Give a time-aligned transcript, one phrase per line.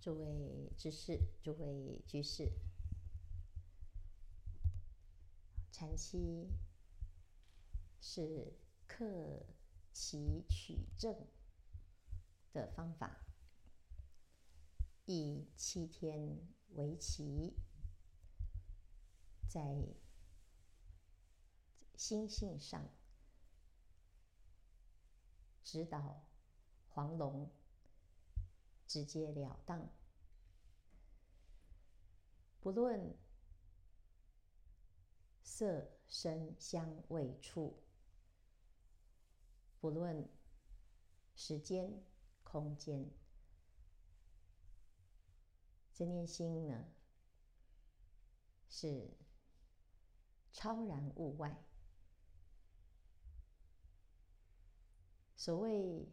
[0.00, 2.50] 诸位知识，诸位居士，
[5.70, 6.48] 禅七
[8.00, 8.54] 是
[8.86, 9.44] 克
[9.92, 11.14] 期取证
[12.54, 13.26] 的方法，
[15.04, 17.52] 以七天为期，
[19.46, 19.60] 在
[21.94, 22.88] 心性上
[25.62, 26.26] 指导
[26.88, 27.50] 黄龙。
[28.90, 29.88] 直截了当，
[32.58, 33.16] 不论
[35.44, 37.84] 色、声、香、味、触，
[39.78, 40.28] 不论
[41.36, 42.04] 时间、
[42.42, 43.08] 空间，
[45.94, 46.92] 这念心呢，
[48.68, 49.16] 是
[50.50, 51.64] 超然物外。
[55.36, 56.12] 所谓。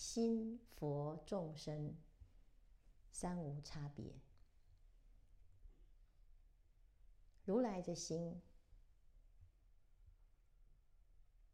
[0.00, 1.94] 心佛众生
[3.12, 4.18] 三无差别。
[7.44, 8.40] 如来的心，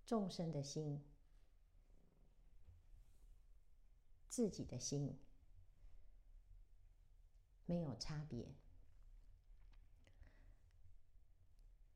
[0.05, 1.05] 众生的心，
[4.29, 5.19] 自己的心，
[7.65, 8.47] 没有差别。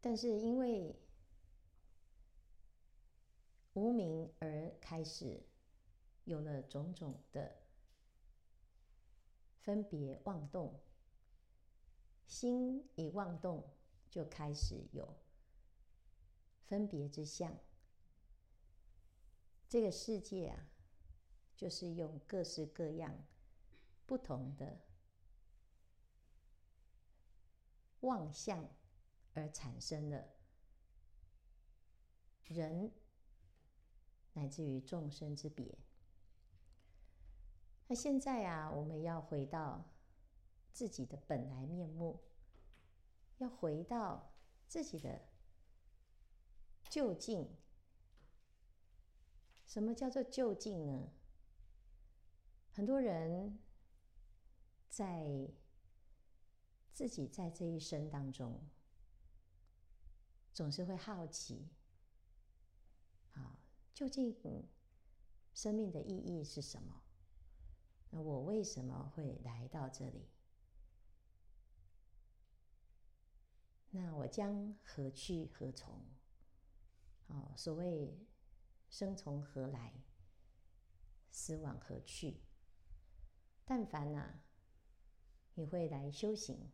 [0.01, 0.99] 但是因为
[3.75, 5.47] 无明而开始。
[6.25, 7.57] 有了种种的
[9.59, 10.81] 分别妄动，
[12.27, 13.69] 心一妄动，
[14.09, 15.17] 就开始有
[16.67, 17.59] 分别之相。
[19.69, 20.69] 这个世界啊，
[21.57, 23.27] 就是用各式各样
[24.07, 24.81] 不同的
[28.01, 28.69] 妄相
[29.35, 30.29] 而产生的
[32.47, 32.93] 人，
[34.33, 35.79] 乃至于众生之别。
[37.91, 39.85] 那现在啊，我们要回到
[40.73, 42.23] 自己的本来面目，
[43.39, 44.33] 要回到
[44.69, 45.21] 自己的
[46.89, 47.51] 究竟。
[49.67, 51.09] 什么叫做究竟呢？
[52.71, 53.59] 很多人
[54.89, 55.51] 在
[56.93, 58.71] 自己在这一生当中，
[60.53, 61.69] 总是会好奇：
[63.33, 63.59] 啊，
[63.93, 64.33] 究竟
[65.53, 67.00] 生命的意义是什么？
[68.11, 70.29] 那我为什么会来到这里？
[73.91, 76.01] 那我将何去何从？
[77.29, 78.19] 哦，所谓
[78.89, 79.95] 生从何来，
[81.31, 82.41] 死往何去？
[83.65, 84.43] 但凡啊，
[85.55, 86.73] 你会来修行，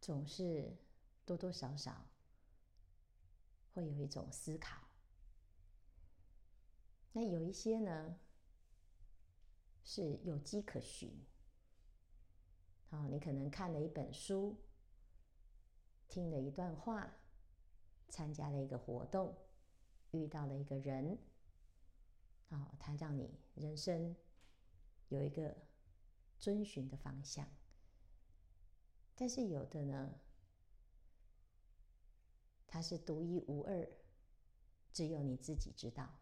[0.00, 0.76] 总是
[1.24, 2.06] 多多少少
[3.72, 4.76] 会有一种思考。
[7.12, 8.18] 那有一些呢？
[9.82, 11.10] 是有迹可循。
[12.88, 14.56] 好，你可能看了一本书，
[16.08, 17.16] 听了一段话，
[18.08, 19.36] 参加了一个活动，
[20.10, 21.18] 遇到了一个人，
[22.48, 24.16] 好，他让你人生
[25.08, 25.56] 有一个
[26.38, 27.48] 遵循的方向。
[29.14, 30.20] 但是有的呢，
[32.66, 33.88] 它是独一无二，
[34.92, 36.19] 只有你自己知道。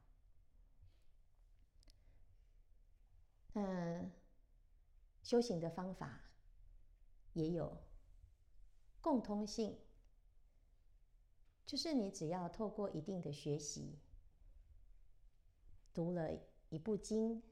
[3.61, 4.09] 那
[5.21, 6.21] 修行的方法
[7.33, 7.77] 也有
[9.01, 9.77] 共通性，
[11.67, 13.99] 就是你只要透过一定的学习，
[15.93, 16.31] 读了
[16.69, 17.43] 一部经，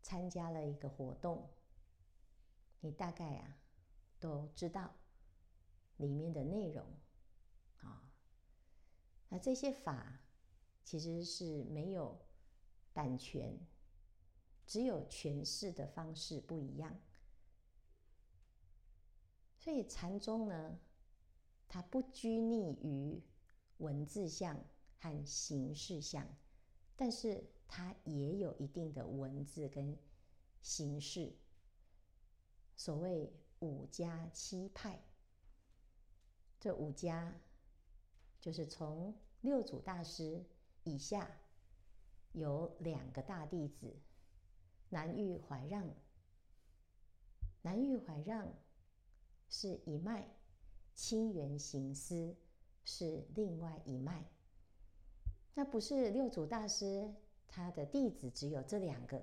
[0.00, 1.50] 参加了一个活动，
[2.78, 3.58] 你大概啊
[4.20, 4.94] 都知道
[5.96, 6.86] 里面的内容
[7.78, 8.12] 啊。
[9.28, 10.20] 那这些法
[10.84, 12.24] 其实是没有
[12.92, 13.58] 版权。
[14.66, 17.00] 只有诠释的方式不一样，
[19.58, 20.78] 所以禅宗呢，
[21.68, 23.22] 它不拘泥于
[23.78, 24.64] 文字相
[24.98, 26.26] 和形式相，
[26.96, 29.96] 但是它也有一定的文字跟
[30.62, 31.36] 形式。
[32.74, 35.00] 所谓五家七派，
[36.58, 37.40] 这五家
[38.40, 40.44] 就是从六祖大师
[40.82, 41.38] 以下
[42.32, 43.96] 有两个大弟子。
[44.88, 45.88] 南岳怀让，
[47.62, 48.52] 南岳怀让
[49.48, 50.28] 是一脉，
[50.94, 52.36] 清源行思
[52.84, 54.24] 是另外一脉。
[55.54, 57.12] 那不是六祖大师
[57.48, 59.22] 他的弟子只有这两个，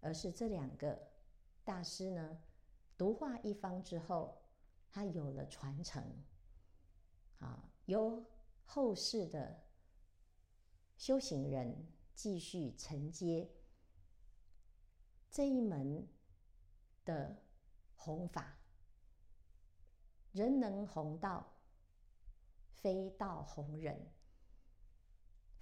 [0.00, 0.98] 而是这两个
[1.64, 2.42] 大师呢，
[2.96, 4.42] 独化一方之后，
[4.90, 6.02] 他有了传承，
[7.38, 8.24] 啊，由
[8.64, 9.62] 后世的
[10.96, 13.48] 修行人继续承接。
[15.30, 16.08] 这一门
[17.04, 17.40] 的
[17.94, 18.58] 弘法，
[20.32, 21.56] 人能弘道，
[22.72, 24.12] 非道弘人。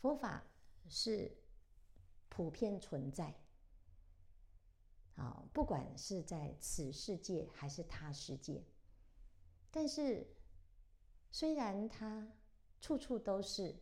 [0.01, 0.43] 佛法
[0.89, 1.37] 是
[2.31, 3.35] 普遍存在，
[5.17, 8.65] 啊，不管是在此世界还是他世界，
[9.71, 10.27] 但是
[11.31, 12.27] 虽然它
[12.81, 13.77] 处处都是，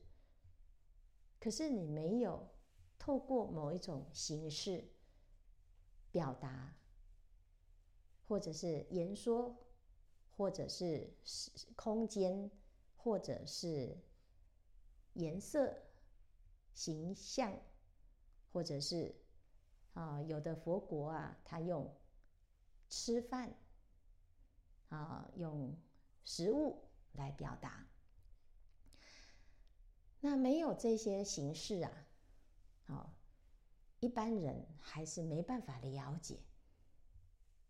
[1.38, 2.48] 可是你没有
[2.98, 4.95] 透过某一种形式。
[6.16, 6.74] 表达，
[8.26, 9.54] 或者是言说，
[10.34, 11.12] 或者是
[11.76, 12.50] 空间，
[12.96, 13.98] 或者是
[15.12, 15.76] 颜色、
[16.72, 17.60] 形象，
[18.50, 19.14] 或者是
[19.92, 21.94] 啊，有的佛国啊，他用
[22.88, 23.54] 吃饭
[24.88, 25.78] 啊，用
[26.24, 27.86] 食物来表达。
[30.22, 32.05] 那没有这些形式啊，
[34.00, 36.38] 一般人还是没办法了解，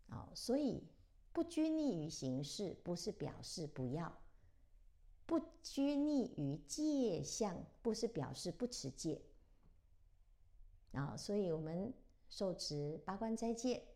[0.09, 0.83] 哦，所以
[1.31, 4.11] 不拘泥于形式，不是表示不要；
[5.25, 9.21] 不拘泥于戒相，不是表示不持戒。
[10.91, 11.93] 啊，所以我们
[12.29, 13.87] 受持八关斋戒，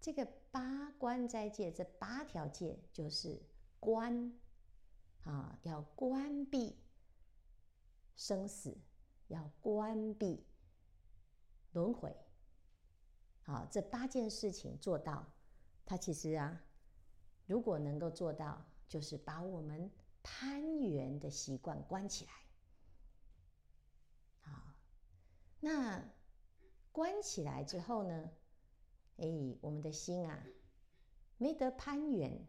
[0.00, 3.42] 这个八关斋戒这八条戒就是
[3.80, 4.32] 关，
[5.24, 6.76] 啊，要关闭
[8.14, 8.76] 生死，
[9.28, 10.44] 要关闭。
[11.76, 12.16] 轮回，
[13.42, 15.30] 好，这八件事情做到，
[15.84, 16.64] 它其实啊，
[17.44, 19.90] 如果能够做到，就是把我们
[20.22, 22.32] 攀缘的习惯关起来。
[24.40, 24.72] 好，
[25.60, 26.02] 那
[26.92, 28.30] 关起来之后呢，
[29.18, 29.26] 哎，
[29.60, 30.46] 我们的心啊，
[31.36, 32.46] 没得攀缘，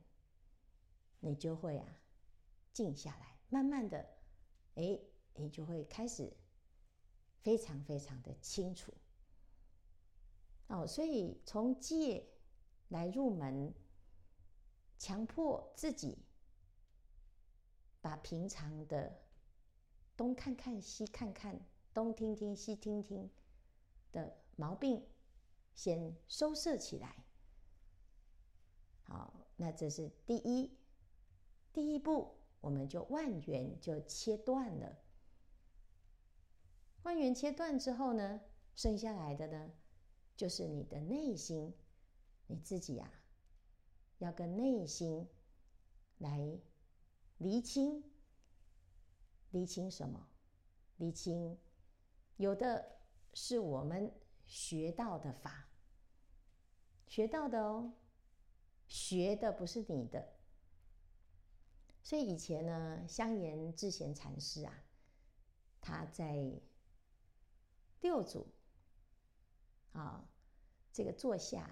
[1.19, 1.99] 你就会啊，
[2.71, 4.07] 静下来，慢慢的，
[4.75, 4.97] 哎，
[5.33, 6.31] 你就会开始
[7.41, 8.93] 非常非常的清楚。
[10.67, 12.27] 哦，所以从戒
[12.89, 13.73] 来入门，
[14.97, 16.17] 强迫自己
[18.01, 19.21] 把平常的
[20.15, 21.59] 东看看西看看、
[21.93, 23.29] 东听听西听听
[24.11, 25.05] 的毛病
[25.73, 27.23] 先收摄起来。
[29.03, 30.77] 好，那这是第一
[31.71, 34.97] 第一步，我们就万缘就切断了。
[37.03, 38.41] 万缘切断之后呢，
[38.75, 39.71] 剩下来的呢？
[40.37, 41.73] 就是你的内心，
[42.45, 43.19] 你自己呀、啊，
[44.19, 45.27] 要跟内心
[46.19, 46.59] 来
[47.39, 48.03] 厘清，
[49.49, 50.29] 厘清什么？
[50.97, 51.57] 厘清
[52.35, 52.99] 有的
[53.33, 54.11] 是我们
[54.45, 55.67] 学到的法，
[57.07, 57.93] 学到的哦，
[58.87, 60.35] 学的不是你的。
[62.03, 64.83] 所以以前呢，香严智贤禅师啊，
[65.81, 66.61] 他在
[68.01, 68.47] 六祖。
[69.97, 70.23] 啊，
[70.93, 71.67] 这个座下，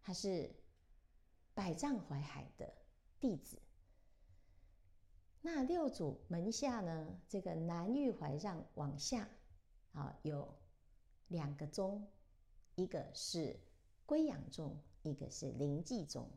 [0.00, 0.54] 他是
[1.52, 2.72] 百丈怀海的
[3.18, 3.60] 弟子。
[5.40, 9.28] 那六祖门下呢，这个南岳怀让往下
[9.92, 10.56] 啊，有
[11.26, 12.08] 两个宗，
[12.76, 13.58] 一个是
[14.06, 16.30] 溈仰宗，一个是灵济宗。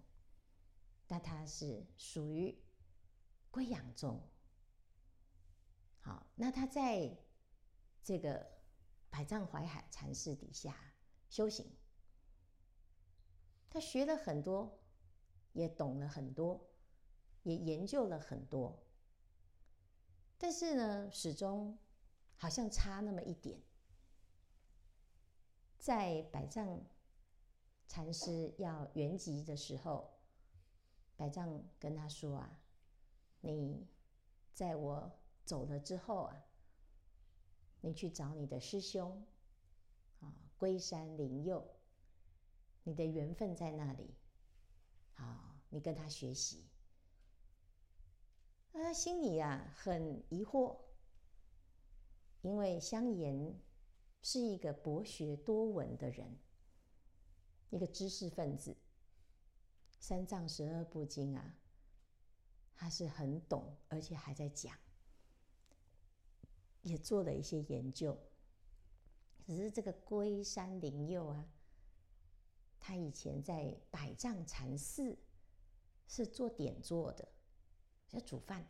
[1.08, 2.58] 那他是属于
[3.52, 4.20] 溈仰宗。
[6.00, 7.16] 好，那他在
[8.02, 8.55] 这个。
[9.16, 10.76] 百丈怀海禅师底下
[11.30, 11.66] 修行，
[13.70, 14.78] 他学了很多，
[15.54, 16.70] 也懂了很多，
[17.44, 18.78] 也研究了很多，
[20.38, 21.80] 但是呢，始终
[22.36, 23.64] 好像差那么一点。
[25.78, 26.84] 在百丈
[27.88, 30.20] 禅师要圆寂的时候，
[31.16, 32.60] 百丈跟他说啊
[33.40, 33.88] ：“你
[34.52, 35.10] 在我
[35.46, 36.46] 走了之后啊。”
[37.86, 39.24] 你去找你的师兄，
[40.20, 41.64] 啊，龟山灵佑，
[42.82, 44.16] 你的缘分在那里，
[45.14, 46.68] 好，你跟他学习。
[48.72, 50.80] 那他心里啊很疑惑，
[52.42, 53.56] 因为香严
[54.24, 56.40] 是一个博学多闻的人，
[57.70, 58.76] 一个知识分子，
[60.00, 61.56] 三藏十二部经啊，
[62.74, 64.76] 他是很懂，而且还在讲。
[66.86, 68.16] 也做了一些研究，
[69.44, 71.44] 只是这个龟山灵佑啊，
[72.80, 75.18] 他以前在百丈禅寺
[76.08, 77.28] 是做典座的，
[78.12, 78.64] 要煮饭。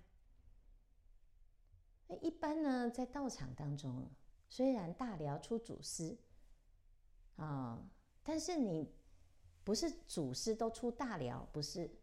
[2.07, 4.09] 那一般呢，在道场当中，
[4.47, 6.17] 虽然大寮出祖师
[7.35, 7.85] 啊，
[8.23, 8.89] 但是你
[9.65, 11.99] 不是祖师都出大寮，不是，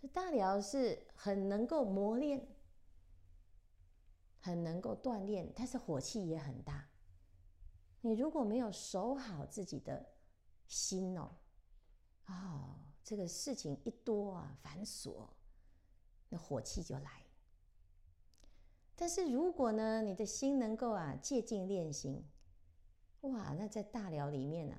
[0.00, 2.48] 是大寮是很能够磨练。
[4.40, 6.88] 很能够锻炼，但是火气也很大。
[8.00, 10.14] 你如果没有守好自己的
[10.66, 11.30] 心哦，
[12.26, 15.28] 哦，这个事情一多啊，繁琐，
[16.28, 17.24] 那火气就来。
[18.94, 22.24] 但是如果呢，你的心能够啊，借镜练心，
[23.22, 24.78] 哇，那在大寮里面啊，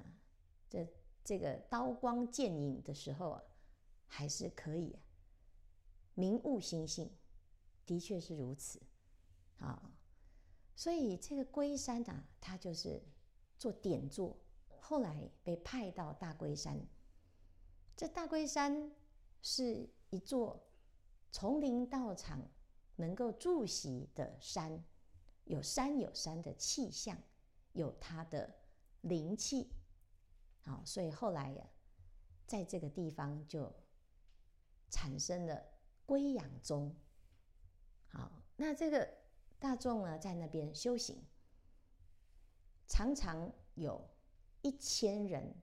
[0.69, 0.87] 这
[1.23, 3.43] 这个刀光剑影的时候啊，
[4.07, 5.01] 还是可以啊，
[6.15, 7.11] 明悟心性，
[7.85, 8.81] 的确是如此
[9.59, 9.91] 啊。
[10.75, 13.01] 所以这个龟山啊，它就是
[13.57, 14.37] 做点座，
[14.79, 16.79] 后来被派到大龟山。
[17.95, 18.91] 这大龟山
[19.41, 20.67] 是一座
[21.31, 22.41] 丛林道场。
[22.95, 24.83] 能够住席的山，
[25.45, 27.17] 有山有山的气象，
[27.71, 28.53] 有它的
[28.99, 29.71] 灵气，
[30.59, 31.65] 好，所以后来呀，
[32.45, 33.73] 在这个地方就
[34.89, 35.63] 产生了
[36.05, 36.93] 龟养宗。
[38.07, 39.09] 好，那这个
[39.59, 41.21] 大众呢，在那边修行，
[42.87, 44.09] 常常有
[44.61, 45.53] 一千人、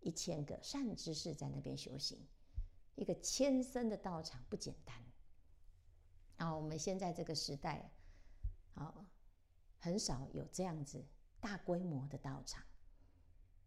[0.00, 2.18] 一千个善知识在那边修行，
[2.96, 4.96] 一个千僧的道场不简单。
[6.36, 7.92] 啊，我们现在这个时代，
[8.74, 9.06] 啊，
[9.78, 11.06] 很少有这样子
[11.40, 12.64] 大规模的道场。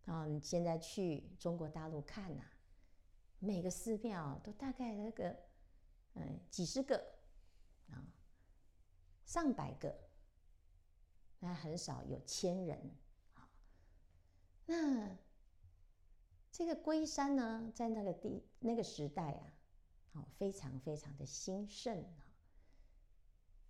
[0.05, 2.43] 啊，你现在去中国大陆看呐，
[3.39, 5.35] 每个寺庙都大概那个，
[6.13, 6.97] 嗯，几十个，
[7.89, 8.03] 啊，
[9.25, 9.95] 上百个，
[11.39, 12.95] 那很少有千人。
[13.33, 13.49] 啊，
[14.65, 15.17] 那
[16.51, 19.53] 这个龟山呢，在那个地那个时代啊，
[20.13, 22.05] 好，非常非常的兴盛。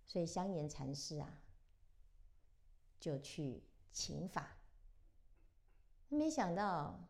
[0.04, 1.42] 所以香严禅师啊，
[3.00, 4.56] 就去请法。
[6.08, 7.08] 没想到，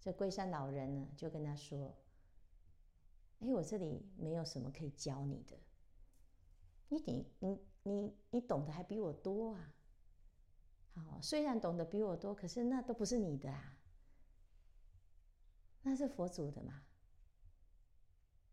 [0.00, 1.96] 这龟山老人呢，就跟他说
[3.40, 5.58] ：“哎，我这里没有什么可以教你的。
[7.00, 9.74] 你你你你懂得还比我多啊！
[10.94, 13.78] 好，虽然懂得比我多，可是那都不是你的啊，
[15.82, 16.82] 那是佛祖的嘛，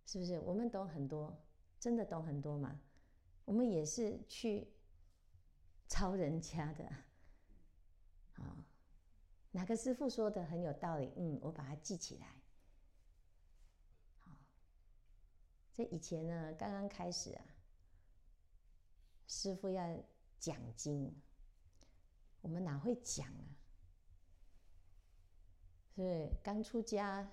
[0.05, 0.39] 是不是？
[0.39, 1.45] 我们懂很多，
[1.79, 2.79] 真的懂很多吗？”
[3.45, 4.71] 我们也是去
[5.87, 6.85] 抄人家的，
[8.35, 8.65] 啊，
[9.51, 11.11] 哪个师傅说的很有道理？
[11.17, 12.27] 嗯，我把它记起来。
[14.19, 14.31] 好，
[15.73, 17.43] 这以前呢，刚刚开始啊，
[19.29, 20.03] 师傅要
[20.39, 21.15] 讲经，
[22.41, 23.45] 我们哪会讲啊？
[25.93, 27.29] 所以刚出家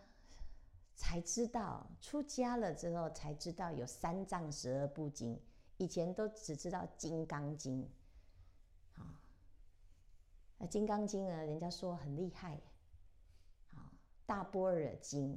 [0.95, 5.41] 才知道，出家了之后才知道有三藏十二部经。
[5.79, 7.83] 以前都只知道《金刚经》，
[9.01, 9.19] 啊，
[10.59, 12.61] 那《金刚经》呢，人家说很厉害，
[13.73, 13.91] 啊，
[14.27, 15.35] 《大般若经》，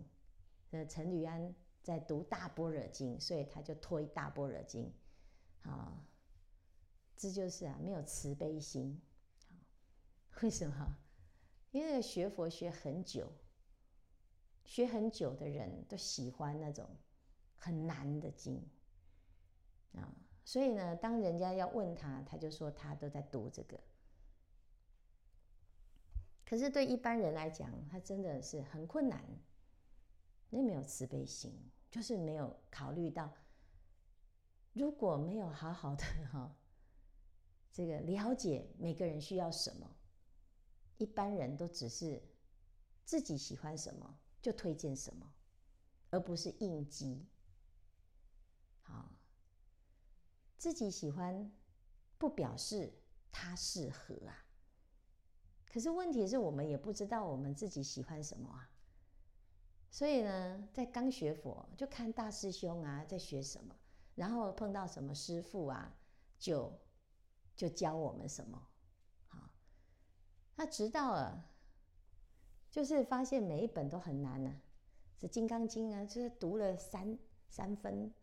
[0.72, 4.92] 呃，陈履安在读《大般若经》，所以他就推《大般若经》，
[5.70, 6.06] 啊，
[7.20, 8.98] 这就是啊，没有慈悲心，
[10.42, 10.96] 为什么？
[11.72, 13.30] 因为学佛学很久，
[14.64, 16.90] 学很久的人都喜欢那种
[17.58, 18.66] 很难的经，
[19.92, 20.16] 啊。
[20.46, 23.78] 所以呢，当人家要问他，他就说他都在读这个。
[26.46, 29.22] 可是对一般人来讲，他真的是很困难，
[30.50, 31.54] 那没有慈悲心，
[31.92, 33.32] 就是没有考虑到，
[34.72, 36.56] 如果没有好好的哈，
[37.72, 39.96] 这个了解每个人需要什么，
[40.98, 42.22] 一般人都只是
[43.06, 45.34] 自己喜欢什么就推荐什么，
[46.10, 47.26] 而不是应机。
[48.82, 49.12] 好。
[50.58, 51.50] 自己喜欢，
[52.18, 52.92] 不表示
[53.32, 54.46] 他适合啊。
[55.66, 58.70] 可是问题是我们也不知道我们自己喜欢什么啊。
[59.90, 63.74] 所以呢，在刚学佛，就看大师兄啊在学什么，
[64.16, 65.96] 然后碰到什么师父啊，
[66.38, 66.78] 就
[67.60, 68.68] 就教我们什么。
[69.28, 69.50] 好，
[70.56, 71.46] 那直到了，
[72.72, 74.62] 就是发现每一本都很难呢、啊。
[75.20, 78.14] 这《金刚经》啊，就是读了三三分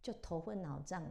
[0.00, 1.04] 就头昏脑胀。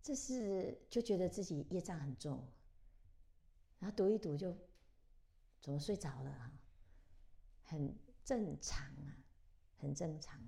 [0.00, 2.46] 这是就觉得自己业障很重，
[3.80, 4.56] 然后读一读就
[5.60, 6.52] 怎么睡着了啊？
[7.64, 7.92] 很
[8.24, 9.18] 正常啊，
[9.78, 10.40] 很正常。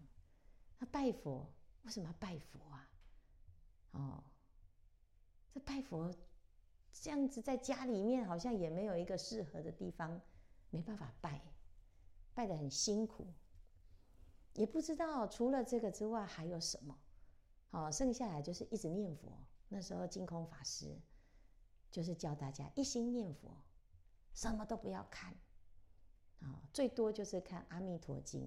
[0.79, 1.53] 那拜佛
[1.89, 2.91] 为什么拜佛啊？
[3.93, 4.25] 哦，
[5.51, 6.15] 这拜佛
[6.93, 10.21] 这样子在家里面好像也没有一个适合的地方，
[10.69, 11.41] 没办法拜，
[12.35, 13.27] 拜得很辛苦，
[14.53, 16.95] 也不知道除了这个之外还有什么。
[17.71, 19.33] 好，剩下来就是一直念佛。
[19.71, 20.95] 那时候净空法师
[21.91, 23.57] 就是教大家一心念佛，
[24.35, 25.35] 什么都不要看，
[26.41, 28.43] 啊，最多就是看《阿弥陀经》，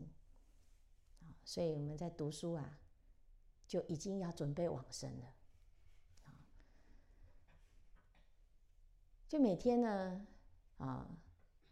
[1.26, 2.80] 啊，所以我们在读书啊，
[3.72, 5.34] 就已经要准备往生了，
[6.26, 6.36] 啊，
[9.30, 10.28] 就每天呢，
[10.76, 11.08] 啊，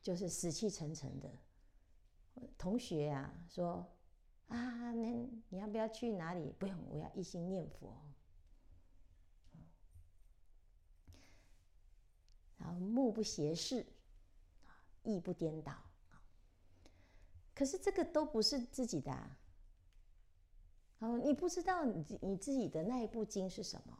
[0.01, 1.29] 就是死气沉沉的。
[2.57, 3.85] 同学啊，说
[4.47, 5.11] 啊，那
[5.49, 6.55] 你要不要去哪里？
[6.57, 7.93] 不用，我要一心念佛。
[12.59, 13.85] 然后目不斜视，
[14.63, 14.71] 啊
[15.03, 15.73] 意不颠倒。
[17.53, 19.11] 可是这个都不是自己的。
[20.99, 23.97] 好，你不知道你你自己的那一部经是什么。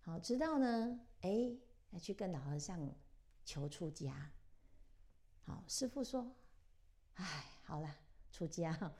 [0.00, 1.54] 好，知道呢，哎，
[1.90, 2.90] 要去跟老和尚
[3.44, 4.32] 求出家。
[5.44, 6.34] 好，师傅说，
[7.14, 7.96] 哎，好了，
[8.32, 8.94] 出家，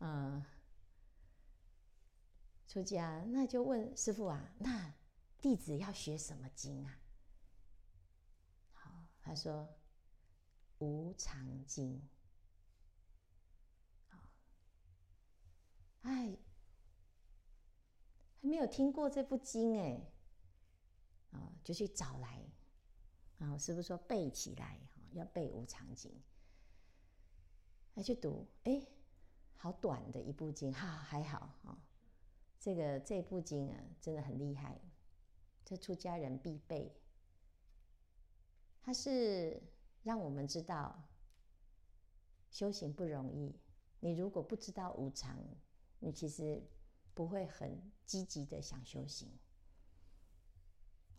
[0.00, 0.44] 嗯，
[2.66, 4.92] 出家，那就问师傅啊，那
[5.40, 6.98] 弟子要学什么经啊？
[8.72, 8.90] 好，
[9.22, 9.68] 他说
[10.78, 12.02] 无常经。
[16.02, 16.36] 哎，
[18.40, 20.00] 还没有听过这部经哎，
[21.32, 22.42] 啊，就去找来，
[23.38, 24.80] 啊，师父说背起来，
[25.12, 26.10] 要背《无常经》，
[27.94, 28.86] 来去读，哎，
[29.56, 31.78] 好短的一部经，哈，还好啊，
[32.58, 34.80] 这个这部经啊，真的很厉害，
[35.64, 36.96] 这出家人必背，
[38.80, 39.60] 它是
[40.04, 41.02] 让我们知道
[42.50, 43.60] 修行不容易，
[44.00, 45.38] 你如果不知道无常。
[46.00, 46.62] 你其实
[47.14, 49.28] 不会很积极的想修行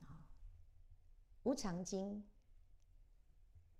[0.05, 0.25] 啊。
[1.43, 2.27] 无常经，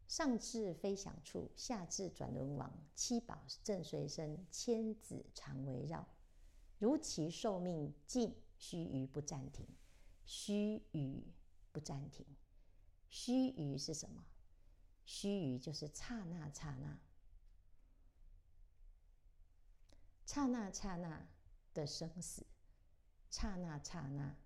[0.08, 6.08] 上至飞翔处，下至转轮王，七宝正随身，千子常围绕。
[6.78, 9.68] 如其寿命尽，须臾不暂停。
[10.26, 11.24] 须臾
[11.72, 12.26] 不暂停，
[13.10, 14.24] 须臾是什么？
[15.04, 17.00] 须臾就是刹那刹那。
[20.30, 21.28] 刹那刹那
[21.74, 22.46] 的生死，
[23.32, 24.38] 刹那刹那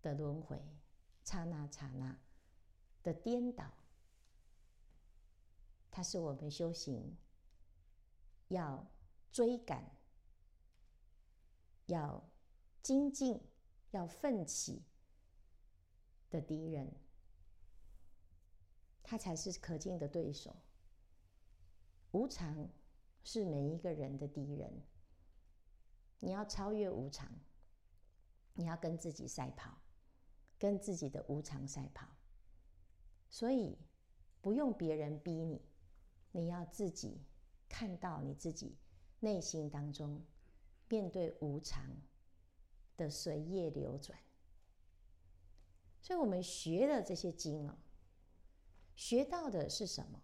[0.00, 0.58] 的轮回，
[1.22, 2.18] 刹那刹那
[3.02, 3.70] 的颠倒，
[5.90, 7.18] 它是我们修行
[8.48, 8.90] 要
[9.30, 9.84] 追赶、
[11.84, 12.26] 要
[12.82, 13.38] 精进、
[13.90, 14.82] 要奋起
[16.30, 16.90] 的敌人，
[19.02, 20.56] 他才是可敬的对手。
[22.12, 22.70] 无常。
[23.22, 24.82] 是每一个人的敌人。
[26.22, 27.32] 你要超越无常，
[28.52, 29.80] 你要跟自己赛跑，
[30.58, 32.06] 跟自己的无常赛跑。
[33.30, 33.78] 所以
[34.42, 35.62] 不用别人逼你，
[36.32, 37.22] 你要自己
[37.68, 38.76] 看到你自己
[39.20, 40.22] 内心当中
[40.88, 41.96] 面对无常
[42.98, 44.18] 的随业流转。
[46.02, 47.78] 所以我们学了这些经啊，
[48.94, 50.22] 学到的是什么？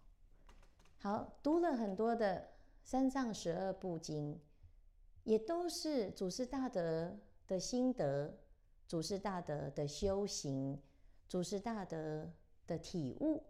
[0.97, 2.56] 好，读了很多的。
[2.87, 4.39] 三藏十二部经，
[5.25, 8.39] 也都是祖师大德的心得，
[8.87, 10.81] 祖师大德的修行，
[11.27, 12.31] 祖师大德
[12.65, 13.43] 的体悟。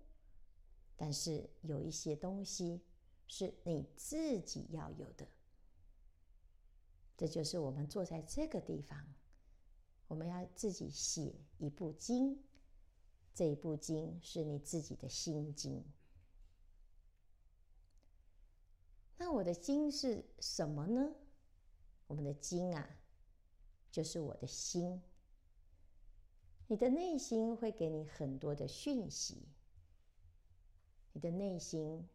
[0.95, 2.81] 但是有一些东西
[3.27, 5.27] 是你自己要有的，
[7.15, 9.05] 这就是我们坐在这个地方，
[10.07, 12.41] 我们要自己写一部经，
[13.35, 15.85] 这一部经是你自己的心经。
[19.17, 21.13] 那我的经是什么呢？
[22.05, 22.87] 我们的经啊，
[23.91, 25.01] 就是我的心。
[26.67, 29.47] 你的内心会给你很多的讯息，
[31.13, 32.07] 你的内心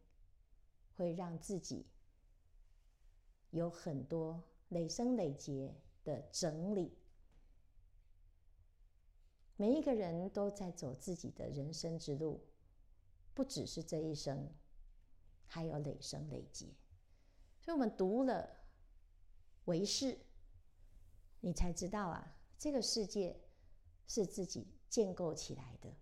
[0.97, 1.87] 会让自己
[3.51, 6.97] 有很多累生累劫的整理。
[9.57, 12.41] 每一个人都在走自己的人生之路，
[13.35, 14.53] 不只是这一生，
[15.47, 16.67] 还有累生累劫。
[17.63, 18.57] 所以，我们读了
[19.67, 20.19] 唯识，
[21.41, 23.41] 你才知道啊，这个世界
[24.09, 25.95] 是自己建构起来的，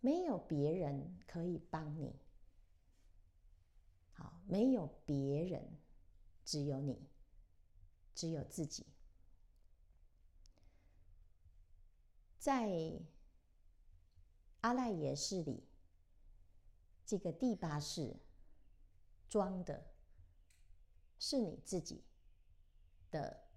[0.00, 2.14] 没有别人可以帮你。
[4.12, 5.78] 好，没有别人，
[6.44, 7.08] 只有你，
[8.14, 8.86] 只有自己。
[12.38, 13.00] 在
[14.60, 15.66] 阿赖耶识里，
[17.06, 18.14] 这个第八识。
[19.28, 19.84] 装的
[21.18, 22.04] 是你自己
[23.10, 23.48] 的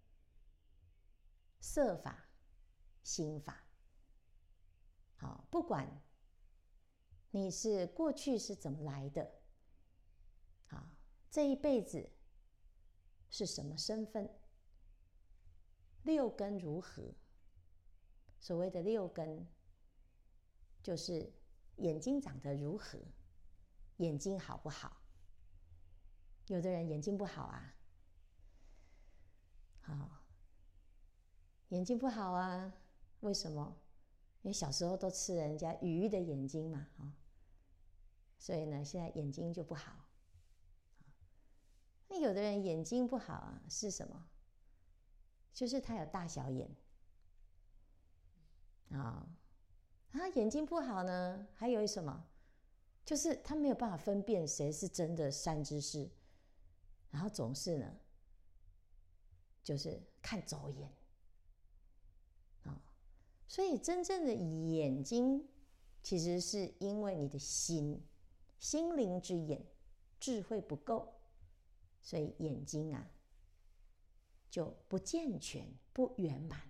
[1.59, 2.29] 色法、
[3.03, 3.63] 心法。
[5.15, 6.01] 好，不管
[7.31, 9.29] 你是过去是怎么来的，
[10.67, 10.89] 好，
[11.29, 12.09] 这一辈子
[13.29, 14.29] 是什么身份，
[16.03, 17.13] 六根如何？
[18.39, 19.45] 所谓的六根，
[20.81, 21.31] 就是
[21.75, 22.97] 眼睛长得如何，
[23.97, 25.01] 眼睛好不好？
[26.49, 27.75] 有的人眼睛不好啊，
[29.81, 30.23] 好，
[31.67, 32.73] 眼睛不好啊，
[33.19, 33.77] 为什么？
[34.41, 37.13] 因为小时候都吃人家鱼的眼睛嘛，啊，
[38.39, 40.07] 所以呢，现在眼睛就不好。
[42.07, 44.27] 那有的人眼睛不好啊，是什么？
[45.53, 46.75] 就是他有大小眼
[48.89, 49.23] 啊。
[50.11, 52.25] 他眼睛不好呢，还有什么？
[53.05, 56.09] 就是他没有办法分辨谁是真的善知识，
[57.11, 57.97] 然后总是呢，
[59.63, 60.93] 就是看走眼
[62.63, 62.81] 啊。
[63.47, 65.47] 所以，真正的眼睛，
[66.03, 68.03] 其实是因为你的心，
[68.59, 69.65] 心灵之眼，
[70.19, 71.13] 智慧不够，
[72.01, 73.09] 所以眼睛啊
[74.49, 76.61] 就不健全、不圆满。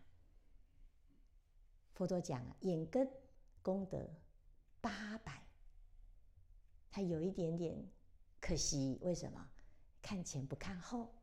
[1.93, 3.11] 佛陀讲啊，眼根
[3.61, 4.09] 功德
[4.79, 5.43] 八百，
[6.89, 7.85] 它有一点点
[8.39, 9.49] 可惜，为什么？
[10.01, 11.13] 看前不看后，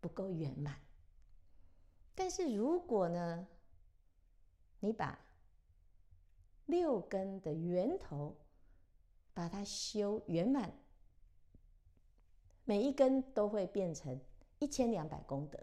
[0.00, 0.80] 不够圆满。
[2.14, 3.46] 但是如果呢，
[4.80, 5.18] 你把
[6.66, 8.36] 六根的源头
[9.32, 10.72] 把它修圆满，
[12.64, 14.20] 每一根都会变成
[14.58, 15.58] 一千两百功德。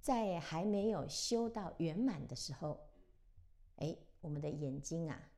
[0.00, 2.88] 在还没有修到圆满的时候，
[3.76, 5.30] 哎，我们的眼睛啊，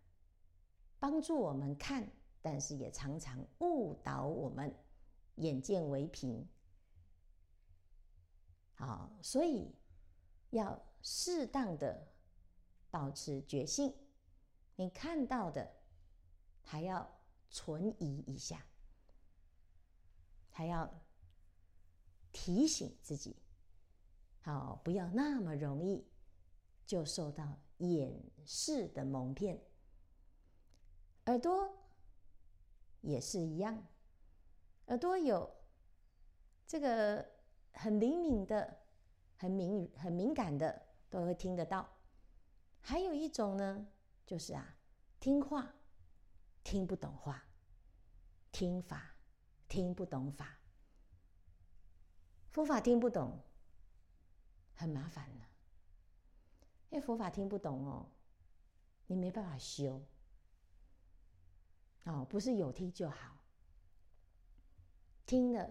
[1.00, 2.08] 帮助我们看，
[2.42, 4.74] 但是也常常误导我们，
[5.36, 6.46] 眼见为凭。
[8.74, 9.74] 好，所以
[10.50, 10.80] 要。
[11.02, 12.12] 适当的
[12.90, 13.96] 保持觉性，
[14.76, 15.66] 你看到的
[16.62, 17.10] 还要
[17.48, 18.66] 存疑一下，
[20.50, 20.92] 还要
[22.32, 23.34] 提醒自己，
[24.42, 26.06] 好，不要那么容易
[26.84, 29.58] 就受到眼识的蒙骗。
[31.24, 31.79] 耳朵
[33.00, 33.86] 也是一样，
[34.86, 35.50] 耳朵有
[36.66, 37.30] 这个
[37.72, 38.78] 很灵敏的、
[39.36, 40.86] 很敏、很敏感的。
[41.10, 41.88] 都会听得到，
[42.78, 43.84] 还有一种呢，
[44.24, 44.76] 就是啊，
[45.18, 45.74] 听话
[46.62, 47.42] 听不懂话，
[48.52, 49.16] 听法
[49.68, 50.60] 听不懂法，
[52.52, 53.40] 佛法听不懂，
[54.72, 55.44] 很麻烦的，
[56.90, 58.06] 因为佛法听不懂哦，
[59.08, 60.00] 你没办法修，
[62.04, 63.44] 哦，不是有听就好，
[65.26, 65.68] 听了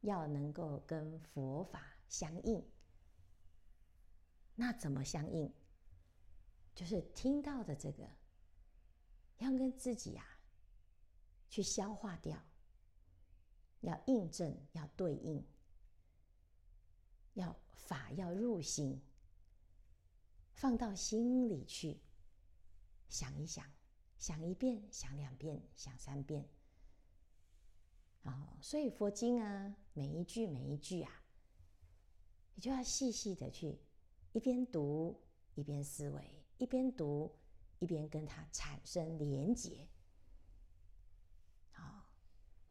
[0.00, 2.64] 要能够跟佛法相应。
[4.54, 5.52] 那怎么相应？
[6.74, 8.06] 就是听到的这个，
[9.38, 10.26] 要跟自己啊
[11.48, 12.38] 去消化掉，
[13.80, 15.42] 要印证，要对应，
[17.34, 19.00] 要法要入心，
[20.52, 21.98] 放到心里去
[23.08, 23.64] 想一想，
[24.18, 26.48] 想一遍，想两遍，想三遍。
[28.24, 31.22] 啊，所以佛经啊，每一句每一句啊，
[32.54, 33.80] 你就要细细的去。
[34.32, 35.22] 一边读
[35.54, 37.38] 一边思维，一边读
[37.78, 39.88] 一边跟它产生连结。
[41.70, 42.08] 好，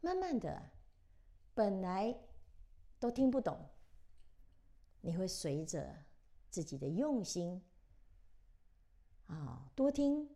[0.00, 0.70] 慢慢的，
[1.54, 2.16] 本来
[3.00, 3.68] 都听不懂，
[5.00, 6.04] 你会随着
[6.50, 7.64] 自己的用心
[9.26, 10.35] 啊，多听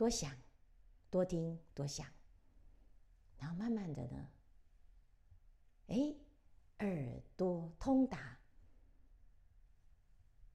[0.00, 0.34] 多想，
[1.10, 2.06] 多听多想，
[3.36, 4.30] 然后慢慢的呢，
[5.88, 6.14] 哎，
[6.78, 8.38] 耳朵通达。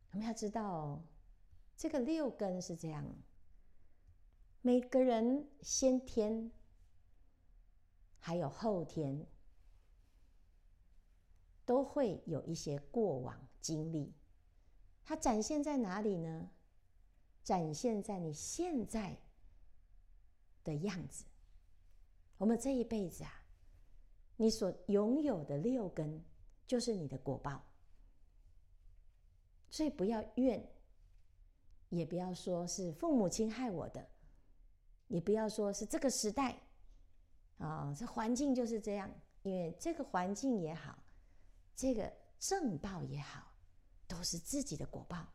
[0.10, 1.00] 我们要知道，
[1.78, 3.06] 这个六根是这样，
[4.64, 6.52] 每个人先天
[8.18, 9.28] 还有后天
[11.68, 14.12] 都会有一些过往经历，
[15.04, 16.50] 它展现在哪里呢？
[17.44, 19.20] 展现在你现在
[20.66, 21.24] 的样子。
[22.38, 23.32] 我们这一辈子啊，
[24.36, 26.22] 你所拥有的六根，
[26.68, 27.64] 就是你的果报。
[29.70, 30.70] 所以不要怨，
[31.90, 34.06] 也不要说是父母亲害我的，
[35.08, 36.58] 也不要说是这个时代
[37.58, 39.10] 啊，这环境就是这样。
[39.44, 40.98] 因为这个环境也好，
[41.76, 43.52] 这个正报也好，
[44.08, 45.28] 都是自己的果报。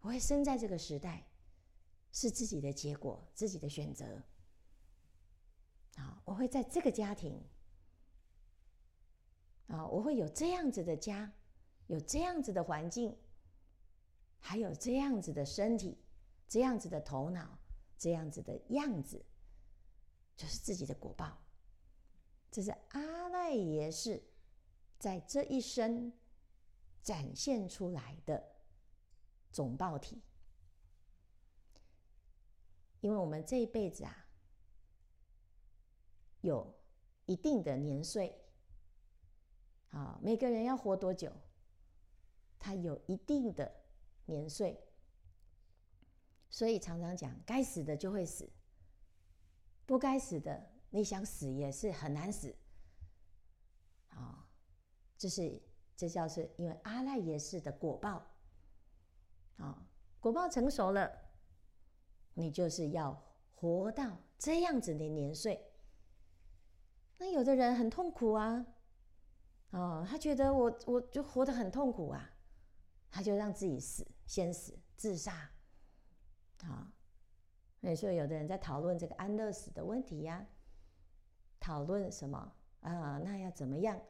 [0.00, 1.29] 我会生在这个时代，
[2.12, 4.22] 是自己的结果，自己的选择。
[5.96, 7.42] 啊，我会在这个家庭，
[9.66, 11.32] 啊，我会有这样子的家。
[11.86, 13.18] 有这样子的环境，
[14.38, 15.98] 还有这样子的身体，
[16.46, 17.58] 这样子的头脑，
[17.98, 19.24] 这样子的样子，
[20.36, 21.36] 就是自己的果报。
[22.48, 24.22] 这是阿赖耶识
[25.00, 26.12] 在这一生
[27.02, 28.52] 展现出来的
[29.50, 30.22] 总报体。
[33.00, 34.26] 因为我们这一辈子啊，
[36.40, 36.74] 有
[37.26, 38.40] 一定的年岁，
[39.90, 41.32] 啊，每个人要活多久？
[42.58, 43.72] 他有一定的
[44.26, 44.78] 年岁，
[46.50, 48.50] 所以常常讲，该死的就会死，
[49.86, 52.54] 不该死的，你想死也是很难死。
[54.08, 54.46] 啊，
[55.16, 55.62] 这是
[55.96, 58.30] 这叫是因为阿赖耶识的果报，
[59.56, 59.86] 啊，
[60.20, 61.10] 果报成熟了，
[62.34, 63.22] 你就是要
[63.54, 65.66] 活到这样子的年岁。
[67.18, 68.66] 那有的人很痛苦啊，
[69.70, 72.30] 哦，他觉得我我就活得很痛苦啊，
[73.10, 75.50] 他就让自己死，先死，自杀，
[76.62, 76.92] 啊，
[77.80, 80.46] 所以说有的人在讨论这个安乐死的问题呀，
[81.58, 83.18] 讨论什么啊？
[83.18, 84.00] 那要怎么样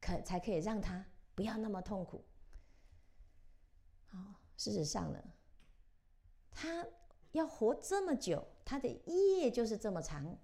[0.00, 2.24] 可才可以让他不要那么痛苦？
[4.06, 4.18] 好，
[4.56, 5.22] 事实上呢，
[6.50, 6.86] 他
[7.32, 10.38] 要活这么久，他的业就是这么长。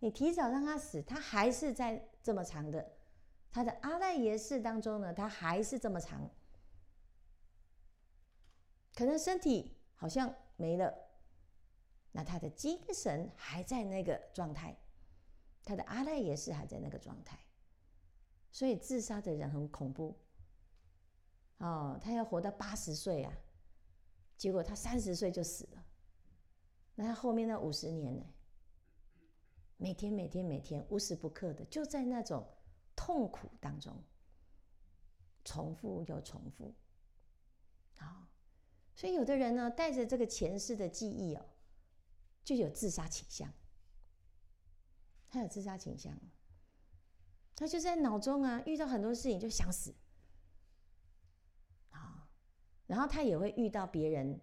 [0.00, 2.92] 你提早让他死，他还是在这么长的，
[3.50, 6.30] 他的阿赖耶识当中呢，他还是这么长。
[8.94, 10.94] 可能身体好像没了，
[12.12, 14.76] 那他的精神还在那个状态，
[15.64, 17.38] 他的阿赖耶识还在那个状态，
[18.50, 20.18] 所以自杀的人很恐怖。
[21.58, 23.32] 哦，他要活到八十岁啊，
[24.36, 25.85] 结果他三十岁就死了，
[26.96, 28.26] 那他后面那五十年呢？
[29.76, 32.48] 每天每天每天无时不刻的就在那种
[32.96, 34.02] 痛苦当中，
[35.44, 36.74] 重复又重复，
[37.98, 38.26] 啊，
[38.94, 41.44] 所以有的人呢，带着这个前世的记忆哦，
[42.42, 43.52] 就有自杀倾向，
[45.28, 46.18] 他有自杀倾向，
[47.54, 49.94] 他就在脑中啊遇到很多事情就想死，
[51.90, 52.30] 啊，
[52.86, 54.40] 然后他也会遇到别人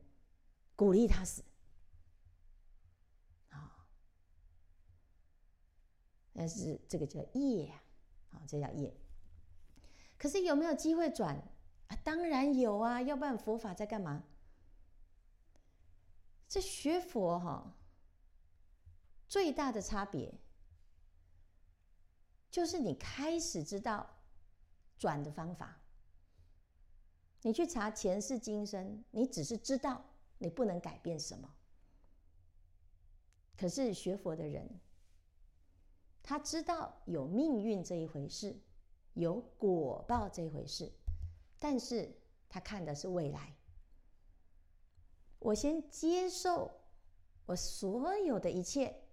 [0.75, 1.43] 鼓励他死。
[6.33, 7.71] 但是这个叫业
[8.31, 8.93] 啊，这叫业。
[10.17, 11.35] 可是有没有机会转
[11.87, 11.95] 啊？
[12.03, 14.23] 当然有啊，要不然佛法在干嘛？
[16.47, 17.75] 这学佛哈，
[19.27, 20.33] 最大的差别
[22.49, 24.17] 就是你开始知道
[24.97, 25.79] 转的方法。
[27.41, 30.05] 你去查前世今生，你只是知道，
[30.37, 31.53] 你不能改变什么。
[33.57, 34.79] 可是学佛的人。
[36.23, 38.55] 他知道有命运这一回事，
[39.13, 40.89] 有果报这一回事，
[41.59, 42.09] 但是
[42.47, 43.53] 他看的是未来。
[45.39, 46.71] 我先接受，
[47.45, 49.03] 我所有的一切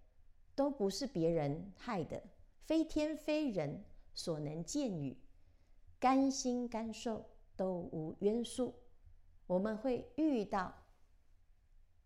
[0.54, 2.22] 都不是别人害的，
[2.64, 5.18] 非天非人所能见与，
[5.98, 8.72] 甘心甘受都无约束。
[9.48, 10.72] 我们会遇到，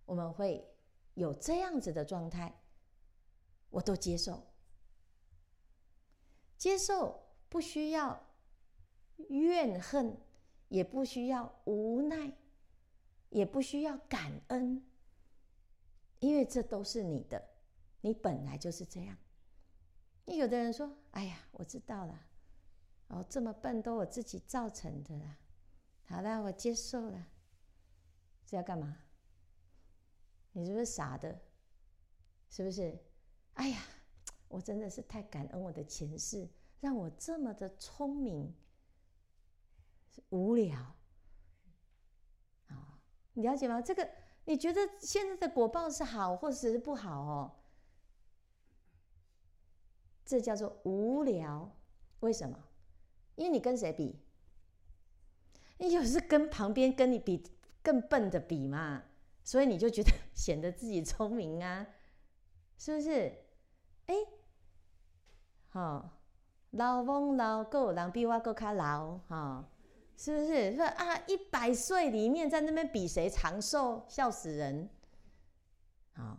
[0.07, 0.67] 我们会
[1.13, 2.63] 有这样子的状态，
[3.69, 4.43] 我都接受。
[6.57, 8.27] 接受不需要
[9.29, 10.17] 怨恨，
[10.69, 12.33] 也不需要无奈，
[13.31, 14.85] 也不需要感恩，
[16.21, 17.51] 因为这都是你的，
[18.01, 19.17] 你本来就是这样。
[20.25, 22.19] 你有的人说：“哎呀，我知道了，
[23.09, 25.39] 哦，这么笨都我自己造成的啦。”
[26.09, 27.27] 好了，我接受了。
[28.47, 28.97] 这要干嘛？
[30.53, 31.41] 你是不是傻的？
[32.49, 32.99] 是不是？
[33.55, 33.83] 哎呀！
[34.55, 38.55] 我真的是太感恩我的前世，让我这么的聪明。
[40.29, 40.79] 无聊
[42.69, 43.01] 啊，
[43.33, 43.83] 你了解吗？
[43.83, 44.09] 这个
[44.45, 47.57] 你觉得现在的果报是好，或是不好哦？
[50.25, 51.77] 这叫做无聊。
[52.21, 52.57] 为什么？
[53.35, 54.21] 因为你跟谁比？
[55.79, 57.43] 你有时跟旁边跟你比
[57.83, 59.03] 更笨的比嘛，
[59.43, 61.89] 所以你就觉得 显得自己聪明啊，
[62.79, 63.37] 是不是？
[64.07, 64.15] 哎。
[65.75, 66.11] 哦，
[66.71, 69.69] 老翁老够人比我够卡老哈，
[70.17, 70.75] 是不是？
[70.75, 74.89] 说啊，一百岁里面在那边比谁长寿，笑死人。
[76.15, 76.39] 啊，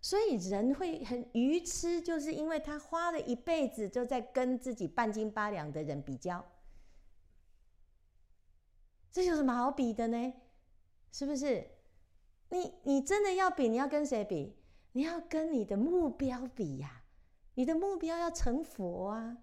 [0.00, 6.44] 所以人会很愚痴，就是因为他花了一辈子就在跟自己半斤八两的人比较。
[9.12, 10.34] 这有什么好比的呢？
[11.12, 11.70] 是不是？
[12.48, 14.56] 你你真的要比，你要跟谁比？
[14.92, 16.99] 你要跟你的目标比呀。
[17.54, 19.38] 你的目标要成佛啊！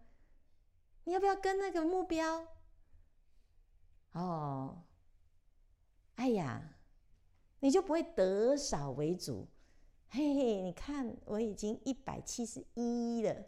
[1.03, 2.47] 你要不要跟那个目标？
[4.13, 4.83] 哦，
[6.15, 6.77] 哎呀，
[7.59, 9.47] 你就不会得少为主。
[10.09, 13.45] 嘿嘿，你看我已经一百七十一了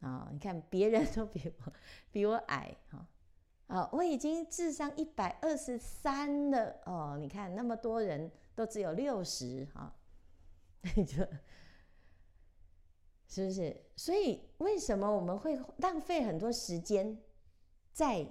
[0.00, 0.28] 啊！
[0.32, 1.72] 你看别人都比我
[2.10, 3.06] 比我矮哈
[3.68, 3.88] 啊！
[3.92, 7.16] 我已经智商一百二十三了哦！
[7.18, 9.94] 你看那么多人都只有六十哈，
[10.96, 11.26] 你就。
[13.32, 13.74] 是不是？
[13.96, 17.18] 所以为什么我们会浪费很多时间
[17.90, 18.26] 在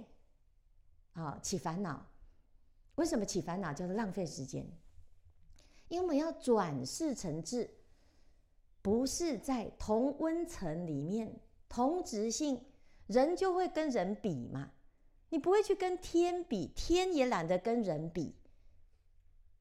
[1.14, 2.06] 啊起烦恼。
[2.94, 4.64] 为什么起烦恼叫做浪费时间？
[5.88, 7.68] 因为我们要转世成智，
[8.80, 12.64] 不是在同温层里面同质性，
[13.08, 14.70] 人就会跟人比嘛。
[15.30, 18.36] 你不会去跟天比，天也懒得跟人比。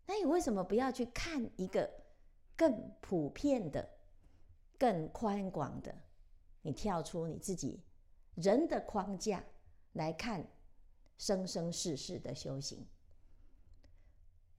[0.06, 1.89] 那你为什么不要去看一个
[2.56, 3.89] 更普遍的、
[4.82, 5.96] 更宽广的？
[6.63, 7.84] 你跳出你自己
[8.34, 9.44] 人的框架
[9.94, 10.44] 来看
[11.20, 12.88] 生生世世的修行。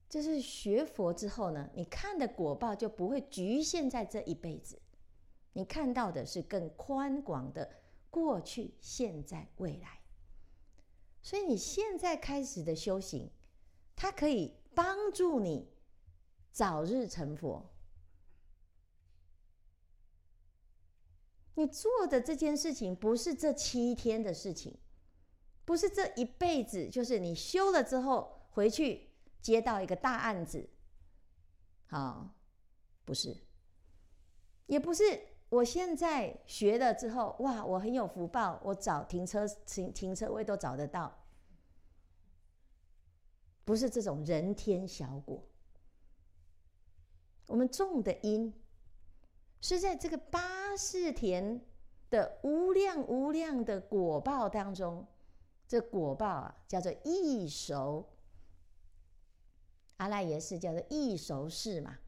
[0.08, 4.80] 就是学佛之后呢，你看的果报就不会局限在这一辈子，
[5.54, 7.68] 你看到的是更宽广的
[8.08, 10.02] 过去、现在、未来。
[11.20, 13.28] 所以你现在开始的修行，
[13.96, 15.68] 它可以帮助你
[16.52, 17.71] 早日成佛。
[21.54, 24.78] 你做的这件事情不是这七天的事情，
[25.64, 29.10] 不是这一辈子，就是你修了之后回去
[29.40, 30.68] 接到一个大案子，
[31.86, 32.34] 好，
[33.04, 33.36] 不是，
[34.66, 35.28] 也不是。
[35.50, 41.26] 我现在学了之后，哇，我很有福报，我找停车停停车位都找得到，
[43.62, 45.46] 不是这种人天小果。
[47.48, 48.54] 我们种的因，
[49.60, 51.60] 是在这个八识田
[52.10, 55.06] 的无量无量的果报当中，
[55.66, 58.08] 这果报啊叫做一熟，
[59.96, 61.98] 阿赖耶识叫做一熟识嘛，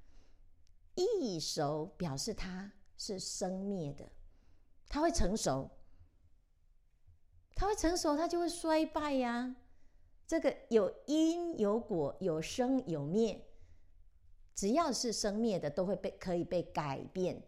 [0.95, 2.73] 一熟表示它。
[2.97, 4.09] 是生灭的，
[4.89, 5.69] 它会成熟，
[7.57, 9.57] 它会成熟，它就会衰败呀。
[10.29, 13.45] 这个有因有果，有生有灭，
[14.55, 17.43] 只要是生灭的，都会被可以被改变，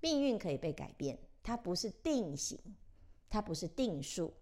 [0.00, 2.58] 命运可以被改变，它不是定型，
[3.28, 4.34] 它不是定数。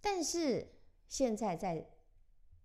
[0.00, 0.66] 但是
[1.08, 1.88] 现在在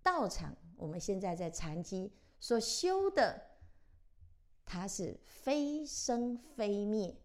[0.03, 3.45] 道场，我们现在在禅机所修的。
[4.69, 7.15] 它是非生非灭，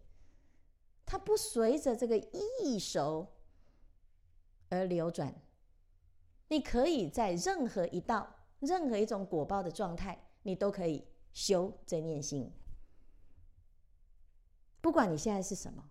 [1.05, 3.27] 它不随着这个意熟
[4.69, 5.35] 而流转。
[6.47, 12.51] 你可以在任何一道、任何一种果报的状态，你都可以修正念心。
[14.79, 15.89] 不管你现在是什么，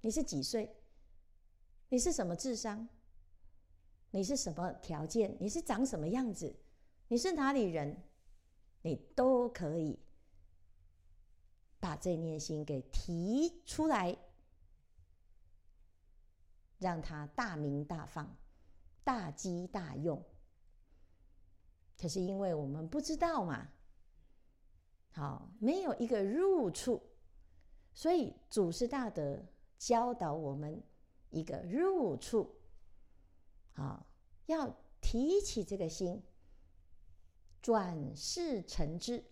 [0.00, 0.76] 你是几岁，
[1.88, 2.88] 你是什么智商，
[4.10, 6.54] 你是什么条件，你是长什么样子，
[7.08, 8.02] 你是哪里人，
[8.82, 9.98] 你都可以。
[11.80, 14.16] 把这念心给提出来，
[16.78, 18.34] 让它大明大放、
[19.04, 20.24] 大机大用。
[21.98, 23.68] 可是因为我们不知道嘛，
[25.14, 27.00] 好，没有一个入处，
[27.92, 29.40] 所以祖师大德
[29.78, 30.82] 教导我们
[31.30, 32.54] 一个入处，
[33.72, 34.04] 好，
[34.46, 34.68] 要
[35.00, 36.20] 提起这个心，
[37.62, 39.24] 转世成智。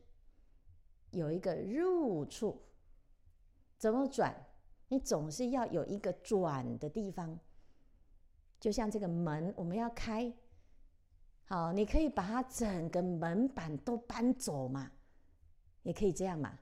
[1.10, 2.62] 有一个入处，
[3.76, 4.46] 怎么转？
[4.88, 7.38] 你总是要有一个转的地方。
[8.60, 10.32] 就像这个门，我们要开，
[11.44, 14.92] 好，你可以把它整个门板都搬走嘛，
[15.82, 16.58] 也可以这样嘛。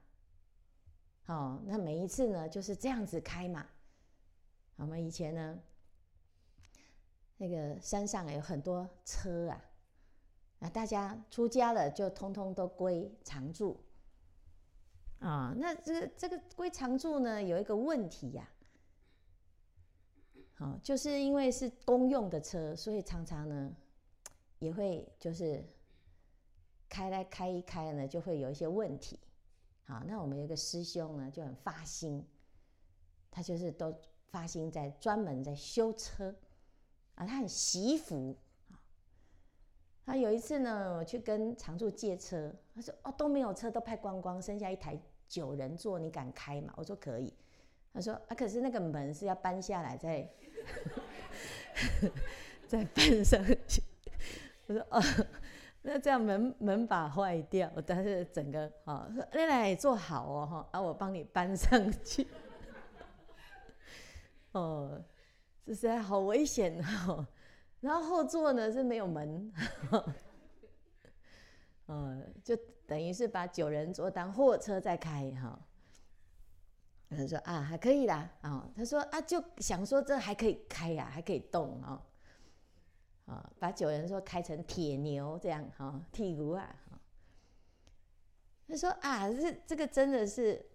[1.26, 3.66] 哦，那每一次呢，就是这样子开嘛。
[4.76, 5.58] 我们以前呢，
[7.36, 9.64] 那个山上有很多车啊，
[10.60, 13.78] 啊，大家出家了就通通都归常住。
[15.20, 18.48] 啊、哦，那这个这个归常住呢，有一个问题呀、
[20.58, 23.70] 哦，就是因为是公用的车，所以常常呢
[24.58, 25.62] 也会就是
[26.90, 29.18] 开来开一开呢，就会有一些问题。
[29.84, 32.26] 好，那我们有一个师兄呢就很发心，
[33.30, 36.34] 他就是都发心在专门在修车
[37.14, 38.36] 啊，他很惜福
[38.70, 38.76] 啊。
[40.04, 45.00] 他有一次呢，我去跟常住借车，他说哦都没有车，都拍光光，剩下一台。
[45.30, 46.74] 九人座，你敢开吗？
[46.76, 47.32] 我说可以。
[47.94, 50.28] 他说啊，可是那个门是要搬下来再
[52.66, 53.80] 再搬上去。
[54.66, 55.00] 我说哦，
[55.82, 62.26] 那这样门门把坏掉，但是整个好，说来来坐好哦哈，啊我帮你搬上去。
[64.52, 65.02] 哦，
[65.64, 67.26] 这实在好危险哦。
[67.80, 69.52] 然后后座呢是没有门，
[71.86, 72.56] 哦，就。
[72.90, 75.56] 等于是把九人座当货车在开哈，
[77.08, 82.04] 他说啊还可以啦啊，他说啊就想说这还可以开呀，还可以动啊，
[83.30, 86.74] 啊把九人说开成铁牛这样哈，铁牛啊，
[88.66, 90.66] 他说啊这这个真的是，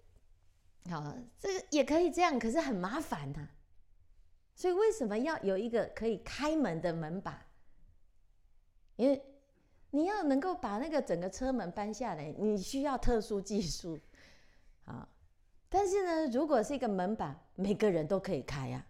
[0.90, 3.50] 好这个也可以这样，可是很麻烦呐，
[4.56, 7.46] 所以为什么要有一个可以开门的门把？
[8.96, 9.22] 因为
[9.92, 14.00] 你要能够把那个整个车门搬下来，你需要特殊技术
[14.86, 15.10] 啊。
[15.68, 18.88] 但是呢，如果是一个门把，每个人都可以开呀。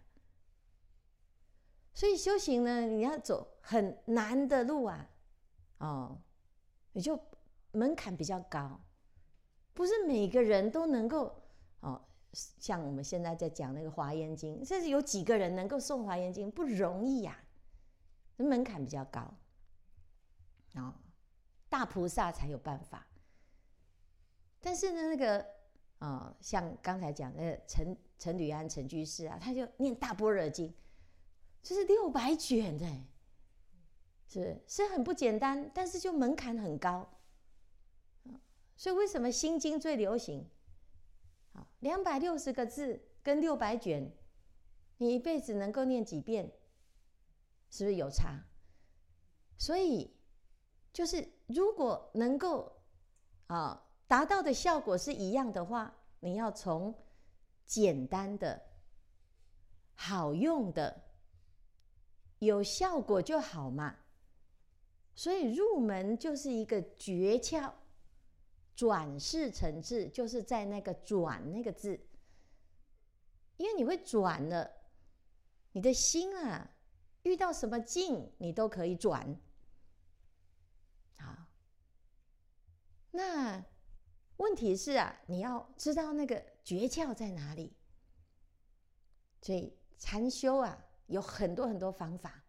[1.92, 5.10] 所以修行呢，你要走很难的路啊，
[5.78, 6.16] 哦，
[6.92, 7.20] 也就
[7.72, 8.80] 门槛比较高，
[9.74, 11.42] 不是每个人都能够
[11.80, 12.00] 哦。
[12.32, 17.36] 像我们现在在讲那个《华严经》，甚至有几个人能够诵《华严经》不容易呀，
[18.36, 19.34] 门槛比较高。
[20.76, 20.94] 哦，
[21.68, 23.04] 大菩萨才有办法。
[24.60, 25.44] 但是呢，那个
[25.98, 30.68] 哦，像刚才讲的陈陈履安陈居士啊，他就念《大般若经》。
[31.64, 32.86] 这是六百卷的，
[34.28, 37.08] 是是很不简单，但是就门槛很高，
[38.76, 40.48] 所以为什么心经最流行？
[41.52, 44.12] 好，两百六十个字跟六百卷，
[44.98, 46.52] 你一辈子能够念几遍？
[47.70, 48.44] 是不是有差？
[49.56, 50.14] 所以
[50.92, 52.80] 就是如果能够
[53.46, 56.94] 啊达到的效果是一样的话，你要从
[57.64, 58.60] 简单的、
[59.94, 61.02] 好用的。
[62.38, 63.96] 有效果就好嘛，
[65.16, 67.72] 所以入门就是一个诀窍，
[68.76, 72.06] 转世成智，就是在那个“转”那个字，
[73.56, 74.70] 因为你会转了，
[75.72, 76.70] 你的心啊，
[77.22, 79.40] 遇到什么境你都可以转。
[81.16, 81.46] 好，
[83.10, 83.64] 那
[84.36, 87.72] 问题是啊，你要知道那个诀窍在哪里，
[89.40, 90.82] 所以禅修啊。
[91.08, 92.42] 有很多很多方法，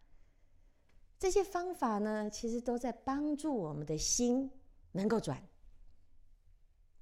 [1.18, 4.50] 这些方法呢，其实都在帮助我们的心
[4.92, 5.46] 能够转，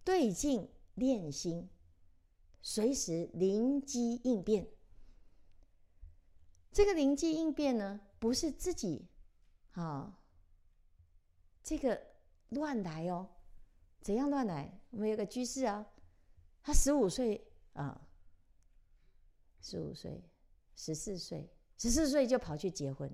[0.03, 1.69] 对境练心，
[2.63, 4.67] 随时灵机应变。
[6.73, 9.07] 这个灵机应变呢，不是自己
[9.73, 10.15] 啊、哦，
[11.63, 12.01] 这个
[12.49, 13.29] 乱来哦。
[14.01, 14.81] 怎样乱来？
[14.91, 15.87] 我们有个居士啊，
[16.63, 18.09] 他十五岁啊，
[19.61, 20.23] 十五岁。
[20.79, 23.11] 十四岁，十四岁就跑去结婚。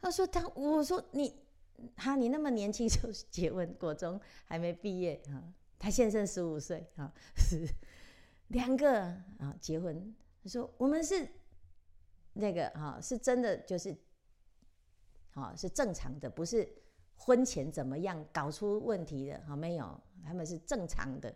[0.00, 1.34] 他说他，我说你，
[1.96, 5.52] 哈，你那么年轻就结婚，国中还没毕业啊。
[5.78, 7.66] 他现在十五岁啊，是
[8.48, 9.00] 两个
[9.38, 10.14] 啊结婚。
[10.42, 11.28] 他说我们是
[12.32, 13.96] 那个哈，是真的就是，
[15.30, 16.68] 好是正常的，不是
[17.16, 21.34] 婚前怎么样搞出问题的，好没有，他们是正常的。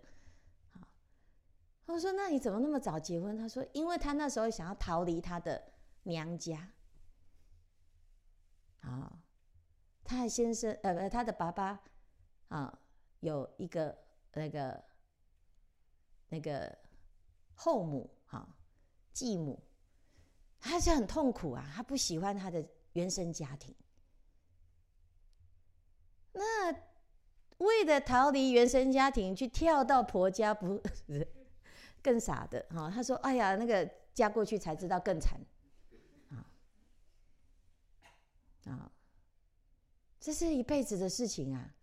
[1.87, 5.61] 我说：“那你怎么那么早结婚？”他说：“因为他那时候想要逃离他的
[6.05, 6.67] 娘家。
[8.83, 9.13] 啊，
[10.05, 11.81] 他的先生呃，他的爸爸
[12.49, 12.79] 啊，
[13.21, 13.97] 有一个
[14.35, 14.85] 那个
[16.29, 16.79] 那个
[17.55, 18.47] 后母哈，
[19.13, 19.61] 继母，
[20.61, 23.75] 他是很痛苦啊，他不喜欢他的原生家庭。
[26.33, 26.73] 那
[27.59, 30.83] 为了逃离原生家庭，去跳到婆家不？”
[32.03, 35.39] 更傻的哈，他说：“哎呀，那个嫁过去才知道更惨，
[36.31, 36.43] 啊
[38.65, 38.91] 啊，
[40.21, 41.75] 这是一辈子的事情啊，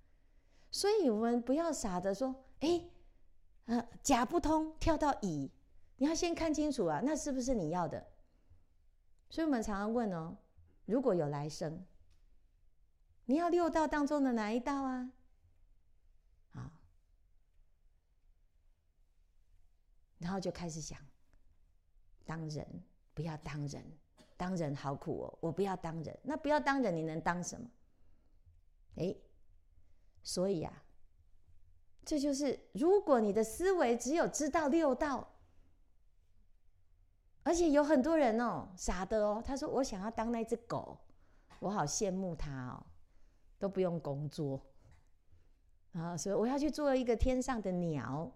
[0.72, 2.90] 所以我们不要傻的说，哎，
[3.66, 5.52] 呃，甲不通跳到乙，
[5.98, 8.08] 你要先看清楚啊，那是不是你要的？
[9.30, 10.38] 所以我们常常问哦，
[10.86, 11.86] 如果有来生，
[13.26, 15.12] 你要六道当中的哪一道啊？”
[20.20, 21.00] 然后就开始想，
[22.26, 23.99] 当人不要当人，
[24.40, 26.18] 当人好苦哦，我不要当人。
[26.24, 27.68] 那不要当人，你能当什么？
[28.96, 29.14] 哎，
[30.24, 30.72] 所以啊，
[32.06, 35.28] 这就是如果你的思维只有知道六道，
[37.44, 40.98] 而且有很多人哦，傻的哦，他说我想要当那只狗，
[41.60, 42.86] 我好羡慕他哦，
[43.58, 44.62] 都不用工作
[45.92, 48.32] 啊，所以我要去做一个天上的鸟。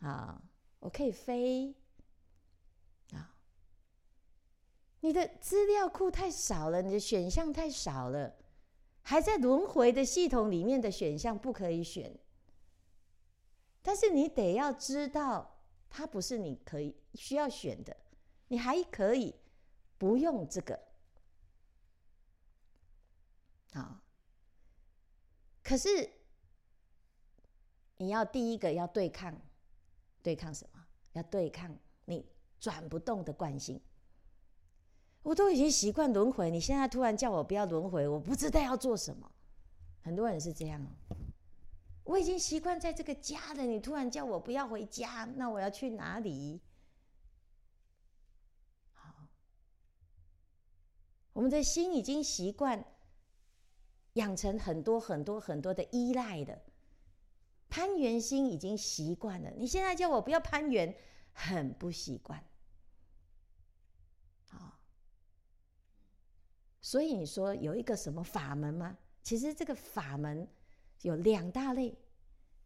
[0.00, 0.40] 啊，
[0.78, 1.74] 我可以飞
[3.12, 3.34] 啊！
[5.00, 8.34] 你的资料库太少了，你的选项太少了，
[9.02, 12.18] 还在轮回的系统里面的选项不可以选。
[13.82, 17.96] 但是你得要知道，它不是你可以需要选的，
[18.48, 19.34] 你还可以
[19.96, 20.78] 不用这个。
[23.72, 24.02] 啊，
[25.62, 26.10] 可是
[27.98, 29.34] 你要第一个要对抗。
[30.20, 30.84] 对抗什么？
[31.12, 31.74] 要对抗
[32.04, 32.26] 你
[32.60, 33.80] 转不动的惯性。
[35.22, 39.30] 我都已经习惯轮回，你现在突然叫我不要轮回，我不知道要做什么。
[40.00, 41.16] 很多人是这样哦，
[42.04, 46.62] 我已经习惯在这个家了，你突然叫我不要回家，那我要去哪里？
[48.92, 49.28] 好，
[51.34, 52.82] 我们的心已经习惯
[54.14, 56.62] 养成很多很多很多的依赖的
[57.68, 60.96] 攀援心已经习惯了，你现在叫我不要攀援，
[61.32, 62.42] 很不习惯。
[66.88, 68.96] 所以你说有一个什么法门吗？
[69.22, 70.48] 其实这个法门
[71.02, 71.94] 有两大类，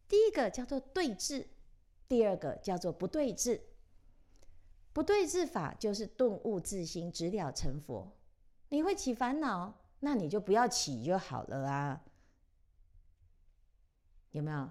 [0.07, 1.45] 第一个叫做对治，
[2.07, 3.61] 第二个叫做不对治。
[4.93, 8.09] 不对治法就是顿悟自心，直了成佛。
[8.69, 12.01] 你会起烦恼，那你就不要起就好了啊。
[14.31, 14.69] 有没有？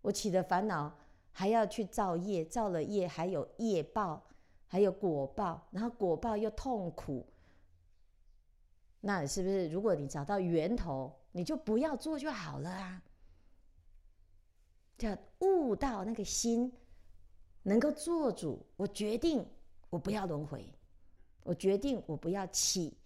[0.00, 0.92] 我起的烦恼
[1.30, 4.26] 还要去造业，造了业还有业报，
[4.66, 7.24] 还有果报，然后果报又痛苦。
[9.00, 9.68] 那是不是？
[9.68, 13.02] 如果你找到源头，你就不要做就好了啊。
[14.96, 16.72] 叫悟到那个心
[17.62, 19.48] 能够做主，我决定。
[19.90, 20.70] 我不要轮回，
[21.44, 22.98] 我决定我不要起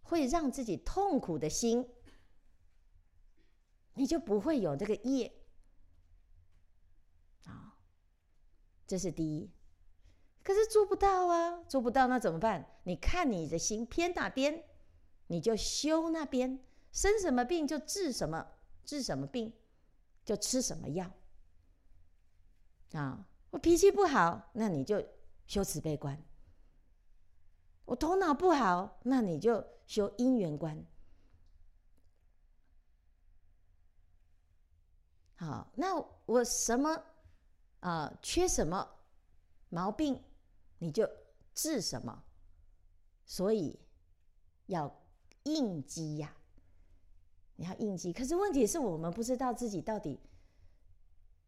[0.00, 1.84] 会让自己痛苦的心，
[3.94, 5.32] 你就不会有这个业
[7.42, 7.74] 啊。
[8.86, 9.50] 这是第一，
[10.44, 12.64] 可是做不到啊，做不到那怎么办？
[12.84, 14.62] 你看你的心偏哪边，
[15.26, 16.58] 你就修那边，
[16.92, 18.46] 生什么病就治什么，
[18.84, 19.52] 治什么病
[20.24, 21.10] 就吃什么药
[22.92, 23.26] 啊。
[23.50, 25.04] 我脾气不好，那你就。
[25.46, 26.18] 修慈悲观，
[27.84, 30.82] 我头脑不好，那你就修因缘观。
[35.36, 37.04] 好，那我什么
[37.80, 38.88] 啊、缺什么
[39.68, 40.18] 毛病，
[40.78, 41.06] 你就
[41.54, 42.24] 治什么。
[43.26, 43.78] 所以
[44.64, 44.88] 要
[45.44, 46.36] 应机呀，
[47.56, 48.12] 你要应机。
[48.12, 50.20] 可是问题是我们不知道自己到底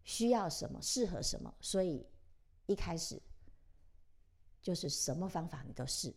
[0.04, 2.06] 需要什么，适合什么，所以
[2.66, 3.20] 一开始。
[4.62, 6.12] 就是什么方法你都试，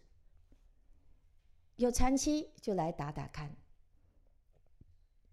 [1.75, 3.55] 有禅期就来打打看。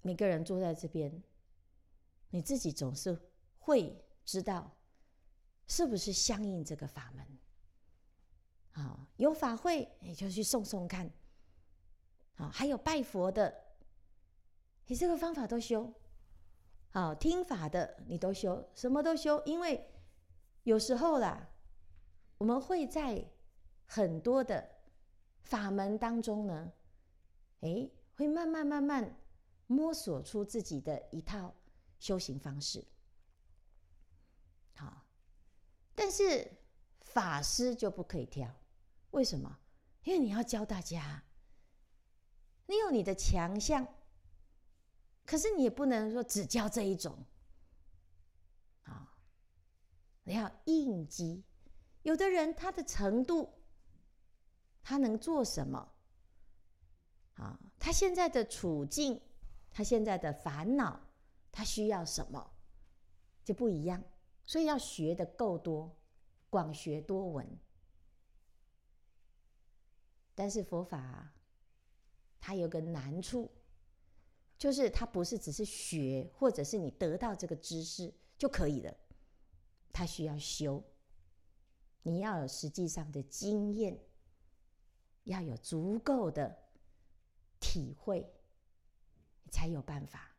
[0.03, 1.22] 每个人坐在这边，
[2.28, 3.18] 你自己总是
[3.59, 4.70] 会知道
[5.66, 7.38] 是不是相应这个法门。
[8.72, 11.11] 啊，有法会你就去送送看。
[12.37, 13.64] 啊，还有拜佛的，
[14.87, 15.93] 你这个方法都修。
[16.91, 19.91] 好，听法的你都修，什么都修，因为
[20.62, 21.51] 有时候啦。
[22.39, 23.26] 我们会在
[23.87, 24.76] 很多的
[25.41, 26.70] 法门当中呢，
[27.61, 29.18] 哎，会慢慢慢慢
[29.66, 31.55] 摸索出自己的一套
[31.99, 32.84] 修行方式。
[34.74, 35.03] 好，
[35.95, 36.47] 但是
[37.01, 38.55] 法师就不可以挑，
[39.12, 39.59] 为什么？
[40.05, 41.24] 因为你要教大家，
[42.66, 43.86] 你有你的强项，
[45.24, 47.24] 可是你也不能说只教这一种。
[48.82, 49.16] 啊，
[50.24, 51.44] 你要应机。
[52.02, 53.52] 有的人他的程度，
[54.82, 55.92] 他能做什么？
[57.34, 59.20] 啊，他现在的处境，
[59.70, 61.00] 他现在的烦恼，
[61.52, 62.52] 他需要什么，
[63.44, 64.02] 就不一样。
[64.44, 65.96] 所以要学得够多，
[66.48, 67.58] 广学多闻。
[70.34, 71.32] 但是佛法，
[72.41, 73.51] 它有个难处，
[74.57, 78.97] 就是它不是只是学，或者是你得到这个知识就可以了，
[79.93, 80.82] 它需要修。
[82.03, 84.01] 你要有实际上的经验，
[85.24, 86.57] 要有足够的
[87.59, 88.32] 体会，
[89.51, 90.37] 才有办法。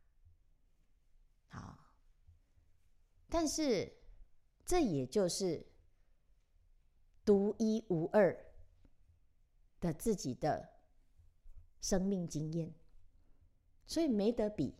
[1.49, 1.77] 好，
[3.27, 3.91] 但是
[4.65, 5.67] 这也就是
[7.25, 8.45] 独一无二
[9.81, 10.76] 的自己的
[11.81, 12.73] 生命经验，
[13.85, 14.75] 所以没得比。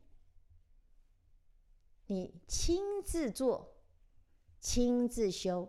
[2.07, 3.75] 你亲自做，
[4.59, 5.67] 亲自修。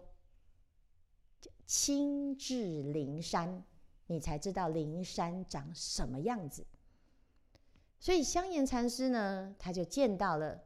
[1.66, 3.62] 亲至灵山，
[4.06, 6.66] 你才知道灵山长什么样子。
[8.00, 10.64] 所以香严禅师呢，他就见到了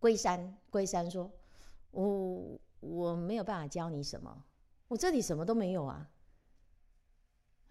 [0.00, 0.58] 龟山。
[0.68, 1.30] 龟山说
[1.92, 4.44] ：“我我没有办法教你什么，
[4.88, 6.10] 我这里什么都没有啊。”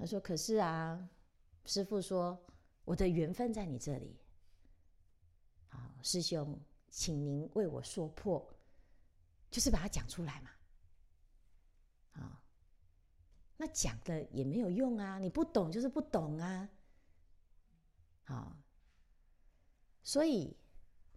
[0.01, 1.09] 他说：“可是啊，
[1.63, 2.35] 师父说
[2.83, 4.17] 我的缘分在你这里。
[5.67, 8.43] 好，师兄，请您为我说破，
[9.51, 10.49] 就是把它讲出来嘛。”
[12.19, 12.43] 啊，
[13.57, 15.19] 那讲的也没有用啊！
[15.19, 16.67] 你不懂就是不懂啊。
[18.23, 18.57] 好，
[20.01, 20.57] 所以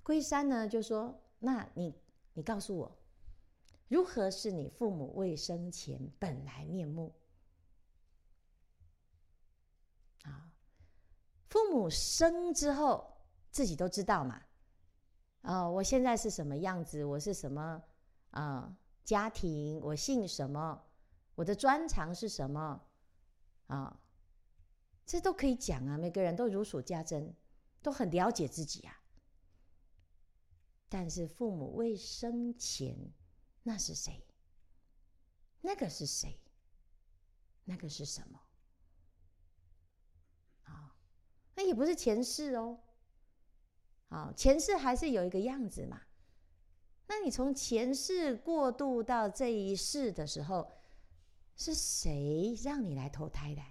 [0.03, 1.95] 龟山呢就说：“那你
[2.35, 2.95] 你告诉我，
[3.89, 7.11] 如何是你父母未生前本来面目？
[10.25, 10.53] 啊，
[11.49, 14.43] 父母生之后自己都知道嘛。
[15.41, 17.05] 啊，我现在是什么样子？
[17.05, 17.83] 我是什么
[18.31, 20.83] 啊？”家庭，我姓什么？
[21.35, 22.81] 我的专长是什么？
[23.67, 24.01] 啊，
[25.05, 27.37] 这都可以讲啊，每个人都如数家珍，
[27.83, 29.03] 都很了解自己啊。
[30.89, 33.13] 但是父母未生前，
[33.63, 34.27] 那是谁？
[35.61, 36.41] 那个是谁？
[37.65, 38.41] 那个是什么？
[40.63, 40.97] 啊，
[41.55, 42.79] 那也不是前世哦。
[44.09, 46.03] 啊，前世还是有一个样子嘛。
[47.07, 50.71] 那你从前世过渡到这一世的时候，
[51.57, 53.63] 是谁让你来投胎的？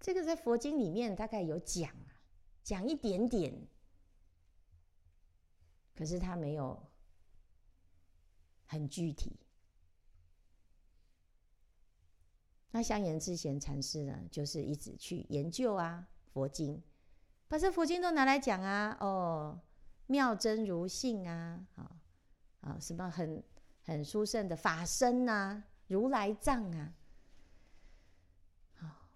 [0.00, 2.22] 这个在佛经里面大概有讲啊，
[2.62, 3.68] 讲一点点，
[5.94, 6.82] 可是他没有
[8.64, 9.38] 很具体。
[12.70, 16.82] 那香严智贤禅师呢，就是一直去研究啊佛经，
[17.48, 19.60] 把这佛经都拿来讲啊，哦，
[20.06, 22.00] 妙真如性啊，啊
[22.60, 23.42] 啊，什么很
[23.84, 26.94] 很殊胜的法身啊，如来藏啊。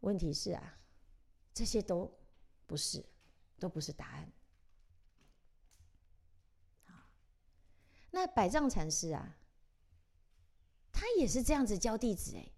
[0.00, 0.78] 问题是啊，
[1.54, 2.12] 这些都
[2.66, 3.04] 不是，
[3.58, 4.32] 都不是答案。
[8.10, 9.36] 那百丈禅师啊，
[10.90, 12.51] 他也是这样子教弟子哎。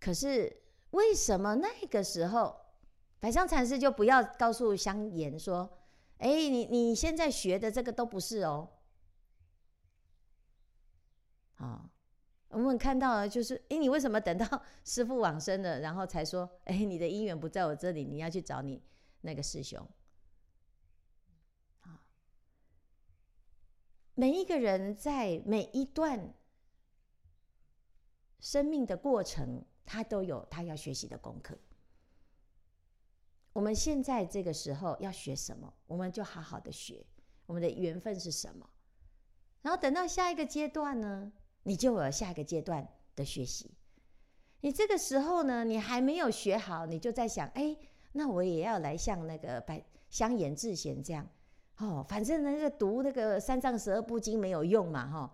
[0.00, 2.58] 可是为什么那个时候
[3.20, 5.78] 百丈禅师就不要告诉香严说
[6.18, 8.68] ：“哎，你你现在学的这个都不是哦。”
[11.56, 11.86] 啊。
[12.52, 18.82] 我们看到了，就是哎，你为什么等到师父往生了，然后才说，哎，你的因缘不在我这里，你要去找你
[19.20, 19.88] 那个师兄？
[21.82, 22.02] 啊，
[24.14, 26.34] 每一个人在每一段
[28.40, 31.58] 生命的过程，他都有他要学习的功课。
[33.52, 37.04] 我们现在这个时候要学什么，我们就好好的学，
[37.44, 38.64] 我们的缘分是什么？
[39.62, 41.32] 然后等到下一个阶段呢？
[41.64, 42.86] 你就有下一个阶段
[43.16, 43.74] 的学习。
[44.60, 47.76] 你这个时候呢，你还没有学好，你就在想，哎，
[48.12, 51.28] 那我也要来像那个白香严智贤这样，
[51.78, 55.30] 哦，反正那个读那个三藏十二部经没有用嘛，哈、哦，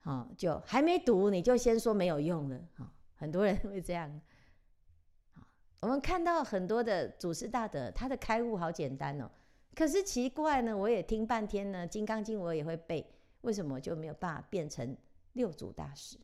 [0.00, 2.88] 好、哦，就还没读，你就先说没有用了，哈、哦，
[3.18, 4.20] 很多人会这样。
[5.80, 9.30] 我们看到很多的祖师大德，他的开悟好简单哦，
[9.74, 13.06] 可是奇怪呢，我也听半天呢，《金刚经》我也会背，
[13.42, 14.96] 为什么就没有办法变成？
[15.34, 16.18] 六祖大师，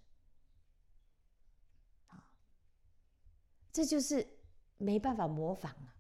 [2.08, 2.26] 啊，
[3.70, 4.26] 这就是
[4.76, 5.94] 没办法模仿啊，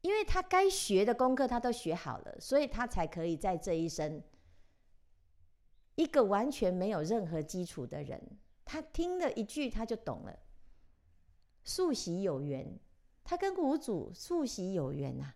[0.00, 4.22] 因为他该学的功课他都学好了，所以他才可以在这一生，
[5.96, 8.38] 一个完全没有任何基础的人，
[8.68, 10.38] 他听了一句他就懂了，
[11.64, 12.78] 素习有缘，
[13.24, 15.32] 他跟五祖素习有缘呐，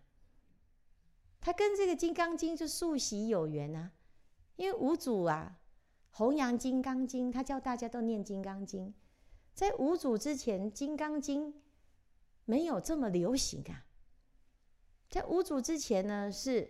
[1.41, 3.91] 他跟这个《金刚经》就素习有缘呐，
[4.55, 5.59] 因为五祖啊。
[6.15, 8.89] 弘扬《金刚经》，他叫大家都念《金刚经》。
[9.55, 11.51] 在五祖之前，《金刚经》
[12.45, 13.87] 没有这么流行啊。
[15.09, 16.65] 在五祖之前呢，是《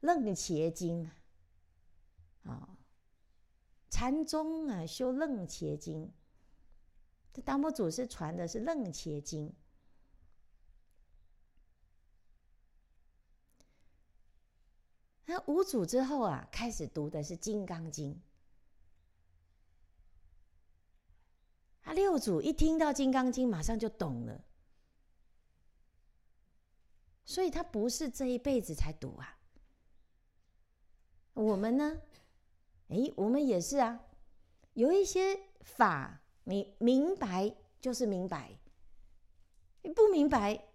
[0.00, 1.10] 楞伽经》
[2.50, 2.76] 啊，
[3.90, 6.06] 禅宗啊修《楞伽经》，
[7.32, 9.48] 这达摩祖师传的是《楞伽经》。
[15.26, 18.14] 那五祖之后啊，开始读的是《金刚经》。
[21.88, 24.44] 啊六祖一听到《金刚经》，马上就懂了，
[27.24, 29.38] 所以他不是这一辈子才读啊。
[31.34, 32.00] 我们呢？
[32.90, 34.00] 哎，我们也是啊。
[34.74, 38.58] 有一些法，你明白就是明白，
[39.82, 40.68] 你不明白，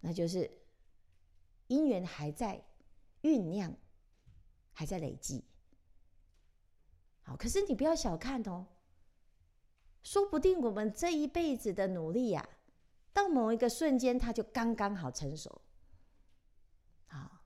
[0.00, 0.50] 那就是
[1.68, 2.62] 因缘还在
[3.22, 3.74] 酝酿，
[4.72, 5.44] 还在累积。
[7.22, 8.66] 好，可是你不要小看哦。
[10.02, 12.48] 说不定我们这一辈子的努力呀，
[13.12, 15.62] 到某一个瞬间，它就刚刚好成熟。
[17.06, 17.44] 好，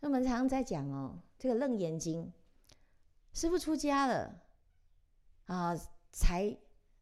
[0.00, 2.26] 那我们常常在讲哦，这个《楞严经》，
[3.32, 4.42] 师父出家了
[5.46, 5.76] 啊，
[6.10, 6.56] 才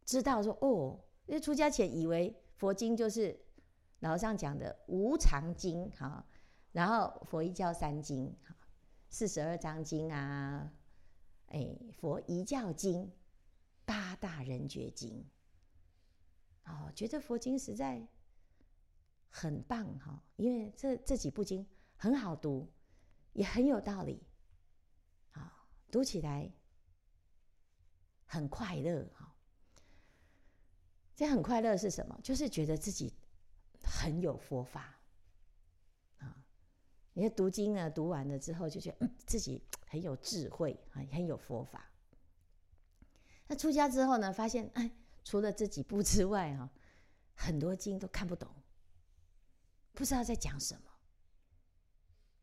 [0.05, 3.37] 知道说哦，因为出家前以为佛经就是
[3.99, 6.25] 老上讲的无常经哈，
[6.71, 8.55] 然后佛一教三经哈，
[9.09, 10.71] 四十二章经啊，
[11.47, 13.11] 哎，佛一教经。
[13.85, 15.25] 八大人觉经，
[16.65, 18.05] 哦，觉得佛经实在
[19.29, 21.65] 很棒哈，因为这这几部经
[21.95, 22.69] 很好读，
[23.37, 24.25] 也很有道理，
[25.33, 26.51] 啊，读起来
[28.25, 29.35] 很快乐哈。
[31.15, 32.19] 这很快乐是什么？
[32.23, 33.13] 就是觉得自己
[33.83, 34.99] 很有佛法
[36.17, 36.43] 啊，
[37.13, 41.91] 你看读经呢，读完了之后就觉得嗯，自己很有智慧啊，很有佛法。
[43.45, 44.91] 那出家之后呢，发现哎，
[45.23, 46.67] 除了这几部之外哈，
[47.35, 48.49] 很多经都看不懂，
[49.93, 50.86] 不知道在讲什么，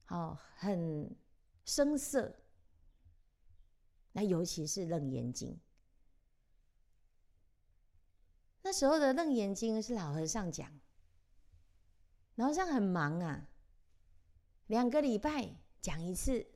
[0.08, 1.14] 哦，很
[1.64, 2.34] 生涩。
[4.12, 5.54] 那尤其是《楞严经》，
[8.62, 10.70] 那时候的《楞严经》是老和尚讲，
[12.36, 13.48] 老和尚很忙啊，
[14.68, 16.46] 两个礼拜讲一次，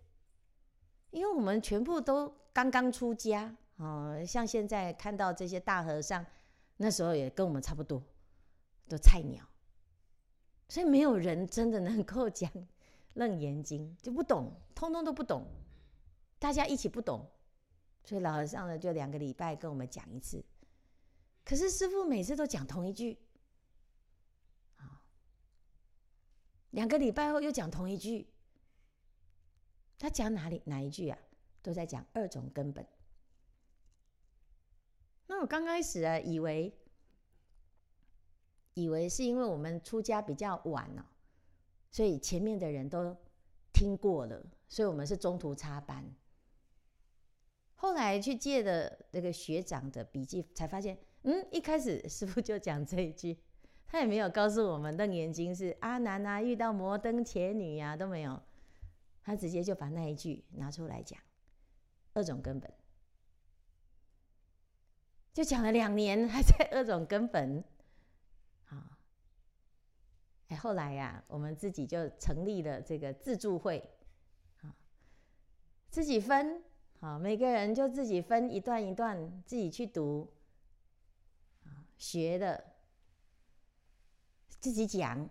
[1.11, 6.25] 因为我们全部都刚刚出家哦，像现在看到这些大和尚，
[6.77, 8.01] 那时候也跟我们差不多，
[8.89, 9.45] 都菜鸟，
[10.69, 12.49] 所以没有人真的能够讲
[13.15, 15.47] 《楞严经》，就不懂，通通都不懂，
[16.39, 17.29] 大家一起不懂。
[18.05, 20.45] 所以老和尚呢，就两个礼拜跟我们讲一次。
[21.45, 23.19] 可是师傅每次都讲同一句，
[24.77, 25.03] 啊，
[26.71, 28.29] 两个礼拜后又讲同一句。
[29.99, 31.19] 他讲哪里哪一句啊？
[31.61, 32.87] 都在讲二种根本。
[35.27, 36.73] 那我刚开始啊，以为
[38.75, 41.11] 以为是因为我们出家比较晚了，
[41.91, 43.17] 所以前面的人都
[43.73, 46.05] 听过了，所以我们是中途插班。
[47.75, 53.39] 后来去借的那个学长的笔记，才发现，嗯，一开始师傅就讲这一句，
[53.87, 58.43] 他也没有告诉我们《楞严经》是阿难啊遇到摩登伽女呀、啊、都没有，
[59.23, 61.19] 他直接就把那一句拿出来讲，
[62.15, 62.73] 二种根本，
[65.33, 67.63] 就讲了两年，还在二种根本，
[70.49, 73.91] 哎，后来呀、啊，我们自己就成立了这个自助会，
[74.63, 74.75] 啊，
[75.91, 76.63] 自己分。
[77.01, 80.33] 好，每个人就自己分一段一段，自己去读，
[81.65, 82.65] 啊学的，
[84.49, 85.29] 自己讲。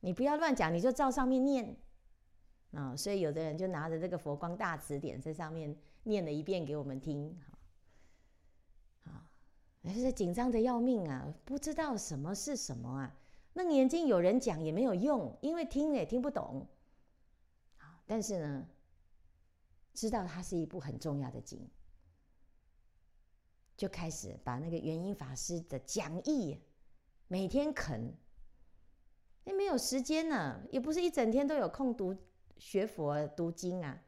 [0.00, 1.76] 你不要乱讲，你就照上面念。
[2.72, 7.34] 啊，所以有的人就拿着这个佛光大辞典在上面念了一遍给我们听。
[9.04, 9.26] 啊，
[9.82, 13.16] 还是紧张的要命啊，不知道什么是什么啊。
[13.54, 16.66] 那眼睛有人讲也没有用，因为听也听不懂。
[17.78, 18.66] 好，但是呢。
[19.96, 21.70] 知道它是一部很重要的经，
[23.76, 26.60] 就开始把那个圆瑛法师的讲义
[27.28, 28.12] 每天啃。
[29.44, 32.12] 也没有时间呢、也不是一整天都有空读
[32.58, 34.02] 学佛读经啊。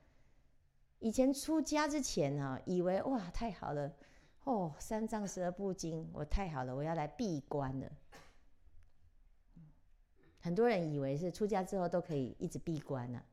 [0.98, 3.94] 以前出家之前呢、啊，以为哇太好了
[4.42, 7.88] 哦，三藏十二部经，我太好了，我要来闭关了。
[10.46, 13.26] 很多人以为是出家之后都可以一直闭关呢、啊。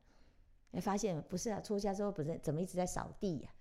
[0.72, 3.54] 没发现不是啊，出家之后不是怎么一直在扫地呀、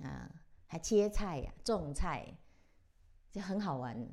[0.00, 0.06] 啊？
[0.06, 0.30] 啊，
[0.68, 2.32] 还切菜呀、啊，种菜，
[3.32, 4.08] 这很好玩。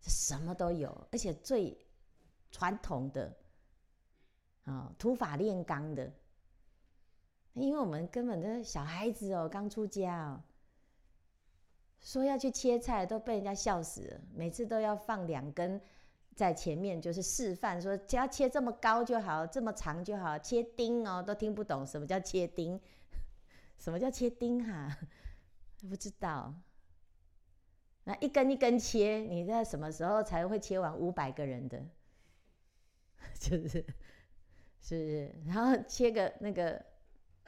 [0.00, 1.86] 什么都有，而且最
[2.50, 3.32] 传统的
[4.64, 6.12] 啊，土法炼钢的。
[7.52, 10.42] 因为我们根本的小孩子哦，刚出家哦，
[12.02, 15.80] 说要去切菜都被人家笑死了，每次都要放两根。
[16.34, 22.80] 在前面就是示范说，只要切这么高就好，这么长就好，切丁哦，都听不懂什么叫切丁，
[23.78, 24.96] 什么叫切丁哈、
[25.88, 26.54] 不知道。
[28.04, 31.78] 那一根一根切，你在什么时候才会切完五百个人的？
[33.38, 33.84] 就是，是不
[34.80, 35.30] 是？
[35.46, 36.82] 然后切个那个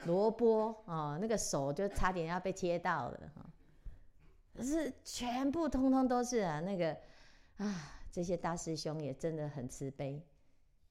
[0.05, 3.49] 萝卜哦，那个手就差点要被切到了哈。
[4.63, 6.97] 是全部通通都是啊，那个
[7.57, 7.91] 啊。
[8.11, 10.25] 这些大师兄也真的很慈悲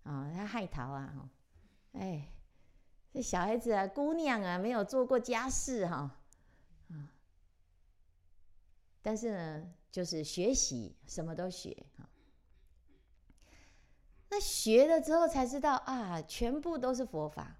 [0.03, 0.31] 啊！
[0.35, 1.31] 他害桃啊，
[1.93, 2.29] 哎，
[3.11, 6.21] 这小孩子啊，姑娘啊，没有做过家事哈，
[6.91, 7.09] 啊，
[9.01, 12.05] 但是呢，就是学习，什么都学啊。
[14.29, 17.57] 那学了之后才知道啊，全部都是佛法。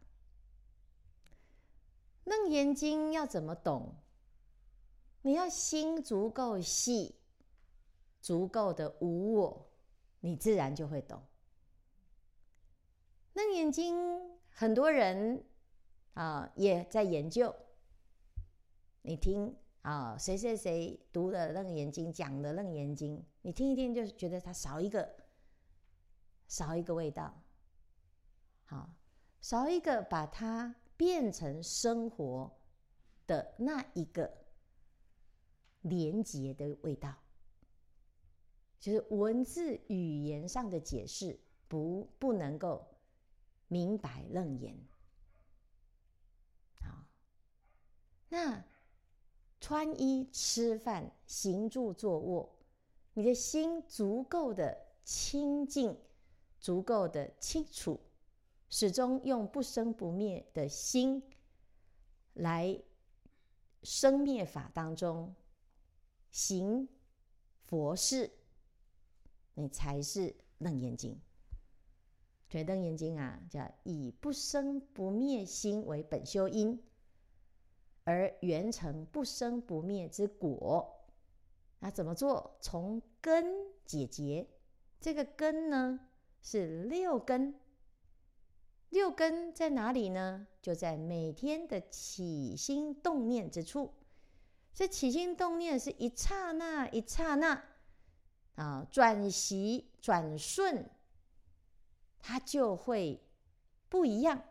[2.25, 3.95] 楞严经要怎么懂？
[5.25, 7.17] 你要心足够细。
[8.21, 9.67] 足够的无我，
[10.21, 11.23] 你自然就会懂。
[13.35, 13.95] 楞眼睛
[14.49, 15.45] 很多人
[16.15, 17.55] 啊也在研究。
[19.03, 25.15] 你听啊，谁谁谁读的楞严经，讲的楞严经，你听一听就觉得它少一个，
[26.49, 27.43] 少一个味道。
[28.65, 28.89] 好，
[29.43, 32.51] 少一个把它变成生活
[33.27, 34.44] 的那一个
[35.85, 37.15] 连结的味道。
[38.81, 42.87] 就是文字语言上的解释不不能够
[43.67, 44.77] 明白楞严。
[46.81, 47.07] 好，
[48.29, 48.63] 那
[49.59, 52.55] 穿衣、吃饭、行住坐卧，
[53.15, 55.99] 你的心足够的清净，
[56.61, 57.99] 足够的清楚，
[58.69, 61.23] 始终用不生不灭的心
[62.35, 62.79] 来
[63.83, 65.35] 生灭法当中
[66.35, 66.89] 行
[67.63, 68.29] 佛事，
[69.55, 71.17] 你才是楞严经。
[72.51, 76.83] 所以楞严经啊，叫以不生不灭心为本修因，
[78.03, 81.05] 而圆成不生不灭之果。
[81.79, 82.57] 那怎么做？
[82.61, 83.47] 从根
[83.85, 84.49] 解决。
[85.01, 86.01] 这个根呢，
[86.43, 87.55] 是六根。
[88.89, 90.49] 六根在哪里呢？
[90.61, 93.95] 就在每天的起心动念之处。
[94.75, 97.63] 这起心动念是一刹那一刹那
[98.57, 100.91] 啊，转息转瞬，
[102.19, 103.23] 它就会
[103.89, 104.43] 不一样，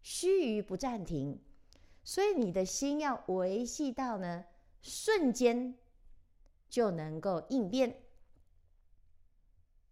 [0.00, 1.38] 须臾不暂停。
[2.02, 4.46] 所以你的心要维系到呢，
[4.80, 5.76] 瞬间
[6.70, 8.02] 就能够应变。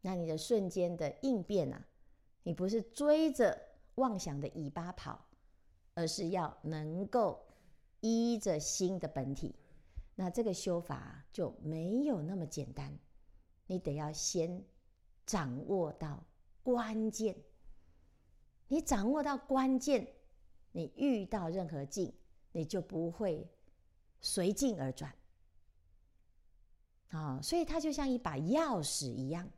[0.00, 1.86] 那你的瞬间的应变啊，
[2.42, 3.60] 你不是追着
[3.96, 5.26] 妄想的尾巴跑，
[5.92, 7.44] 而是要能够
[8.00, 9.54] 依着心的本体。
[10.14, 12.98] 那这个修法就没有那么简单，
[13.66, 14.64] 你得要先
[15.26, 16.24] 掌握到
[16.62, 17.36] 关键。
[18.68, 20.06] 你掌握到关键，
[20.72, 22.12] 你遇到任何境，
[22.52, 23.48] 你就不会
[24.20, 25.14] 随境而转。
[27.08, 29.48] 啊，所以它就像一把钥匙一样。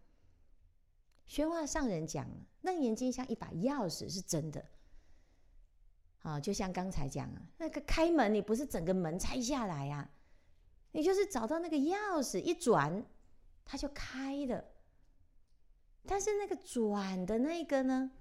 [1.26, 2.28] 宣化上人讲，
[2.62, 4.64] 楞严经像一把钥匙，是真的。
[6.20, 10.10] 啊，就像刚才讲啊，那个开门，你不是整个门拆下来呀，
[10.96, 13.04] 你就是找到那个钥匙，一转，
[13.66, 14.64] 它就开了。
[16.06, 18.12] 但是那个转的那个呢，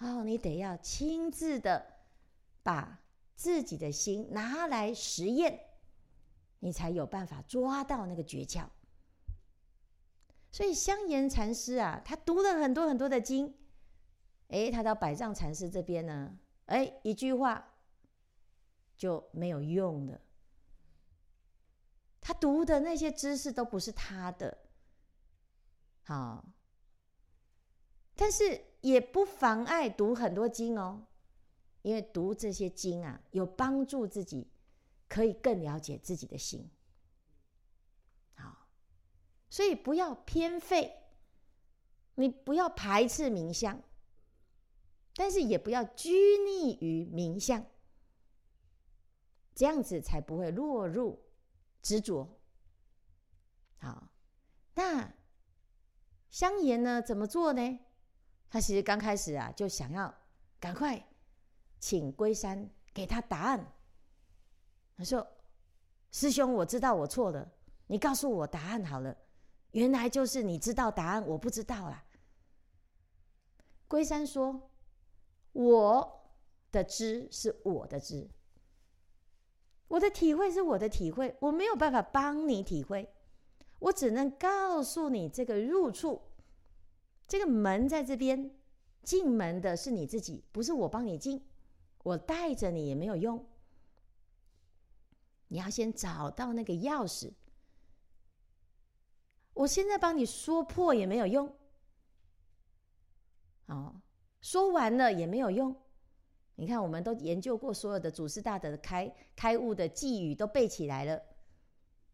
[0.00, 1.82] 哦，你得要亲自的
[2.62, 3.00] 把
[3.34, 5.60] 自己的心拿来实验，
[6.58, 8.66] 你才有办法抓到那个诀窍。
[10.50, 13.56] 所以香严禅师啊，他读了很多很多的经，
[14.48, 17.78] 哎，他到百丈禅师这边呢，哎，一句话
[18.94, 20.20] 就没有用了。
[22.22, 24.56] 他读的那些知识都不是他的，
[26.04, 26.54] 好，
[28.14, 31.08] 但是也不妨碍读很多经哦，
[31.82, 34.48] 因为读这些经啊，有帮助自己，
[35.08, 36.70] 可以更了解自己的心。
[38.36, 38.68] 好
[39.50, 41.02] 所以不要偏废，
[42.14, 43.82] 你不要排斥名相，
[45.16, 47.66] 但是也不要拘泥于名相，
[49.56, 51.20] 这样子才不会落入
[51.82, 52.28] 执着。
[53.78, 54.08] 好，
[54.74, 55.12] 那
[56.30, 57.02] 香言呢？
[57.02, 57.80] 怎么做呢？
[58.48, 60.14] 他其实刚开始啊，就想要
[60.60, 61.04] 赶快
[61.78, 63.72] 请龟山给他答案。
[64.96, 65.26] 他说
[66.12, 67.50] ：“师兄，我知道我错了，
[67.86, 69.16] 你告诉我答案好了。”
[69.72, 72.04] 原来就是你知道答案，我不知道啦。
[73.88, 74.70] 龟山说
[75.52, 76.30] ：“我
[76.70, 78.28] 的知是我的知，
[79.92, 83.12] 我的体会是我的体会，我没有办法帮你体会，
[83.78, 86.22] 我只能告诉你这个入处，
[87.28, 88.50] 这个门在这边，
[89.02, 91.44] 进门的是你自己，不是我帮你进，
[92.04, 93.46] 我带着你也没有用，
[95.48, 97.30] 你要先找到那个钥匙。”
[99.52, 101.54] 我现在帮你说破也没有用，
[103.66, 104.00] 哦，
[104.40, 105.76] 说完了也没有用。
[106.56, 111.20] 你看，我们都研究过所有的祖师大德的开开悟的偈语都背起来了，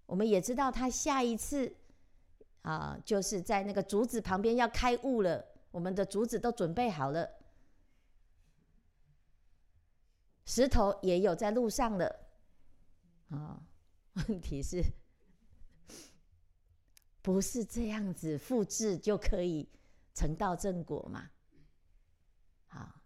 [0.06, 1.74] 我们也知道他下一次
[2.62, 7.28] 啊，就是在那个竹子旁边要开悟了，我们的竹子都准备好了，
[10.46, 12.20] 石头也有在路上了，
[13.30, 13.60] 啊，
[14.28, 14.82] 问题是。
[17.20, 19.68] 不是这样子复制就可以
[20.14, 21.28] 成道正果嘛？
[22.66, 22.97] 好，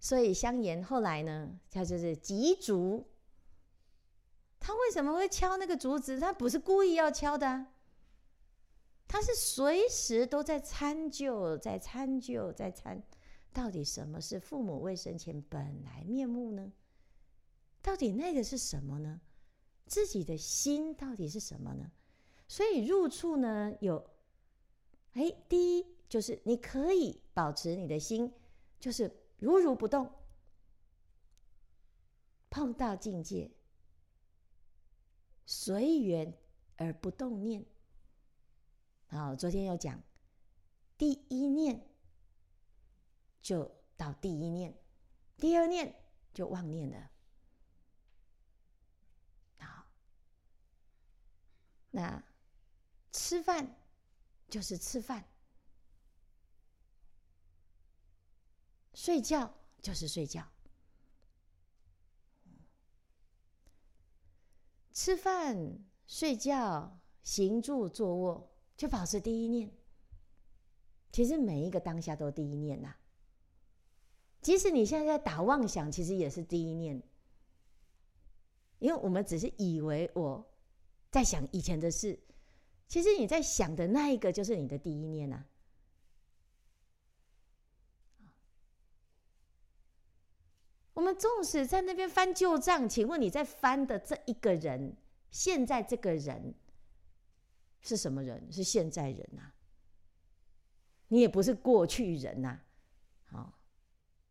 [0.00, 3.06] 所以香严后来呢，他就是击竹。
[4.60, 6.18] 他为什么会敲那个竹子？
[6.18, 7.72] 他不是故意要敲的啊，
[9.06, 13.02] 他是随时都在参究，在参究，在参，
[13.52, 16.72] 到底什么是父母未生前本来面目呢？
[17.80, 19.20] 到底那个是什么呢？
[19.86, 21.90] 自己的心到底是什么呢？
[22.46, 24.10] 所以入处呢，有，
[25.12, 28.30] 哎，第一就是你可以保持你的心，
[28.80, 30.12] 就是如如不动，
[32.50, 33.50] 碰到境界，
[35.46, 36.36] 随缘
[36.76, 37.64] 而不动念。
[39.06, 40.02] 好，昨天有讲，
[40.96, 41.88] 第一念
[43.40, 44.76] 就到第一念，
[45.36, 45.94] 第二念
[46.34, 47.10] 就忘念了。
[49.58, 49.86] 好，
[51.90, 52.22] 那。
[53.10, 53.74] 吃饭
[54.48, 55.27] 就是吃饭，
[58.98, 60.44] 睡觉就是睡觉，
[64.92, 65.78] 吃饭、
[66.08, 69.70] 睡觉、行住坐卧，就保持第一念。
[71.12, 73.00] 其实每一个当下都第一念呐、啊，
[74.40, 77.00] 即使你现在在打妄想，其实也是第一念，
[78.80, 80.44] 因为我们只是以为我
[81.12, 82.18] 在想以前的事，
[82.88, 85.46] 其实你在想的那一个就是你的第一念呐、啊。
[90.98, 94.96] 我们纵使在那边翻旧账，请问你在翻的这一个人，
[95.30, 96.52] 现在这个人
[97.80, 98.50] 是什么人？
[98.50, 99.54] 是现在人呐、啊？
[101.06, 102.64] 你也不是过去人呐、啊，
[103.30, 103.58] 好，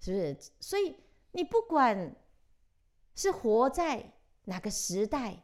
[0.02, 0.38] 是不是？
[0.60, 0.94] 所以
[1.32, 2.14] 你不管
[3.16, 4.12] 是活在
[4.44, 5.42] 哪个时代，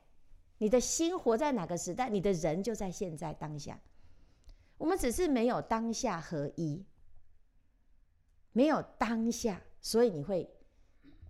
[0.58, 3.80] 你的心活在哪个时代，你的人就在现在当下。
[4.78, 6.84] 我们只是没有当下合一，
[8.52, 10.54] 没有当下，所以你会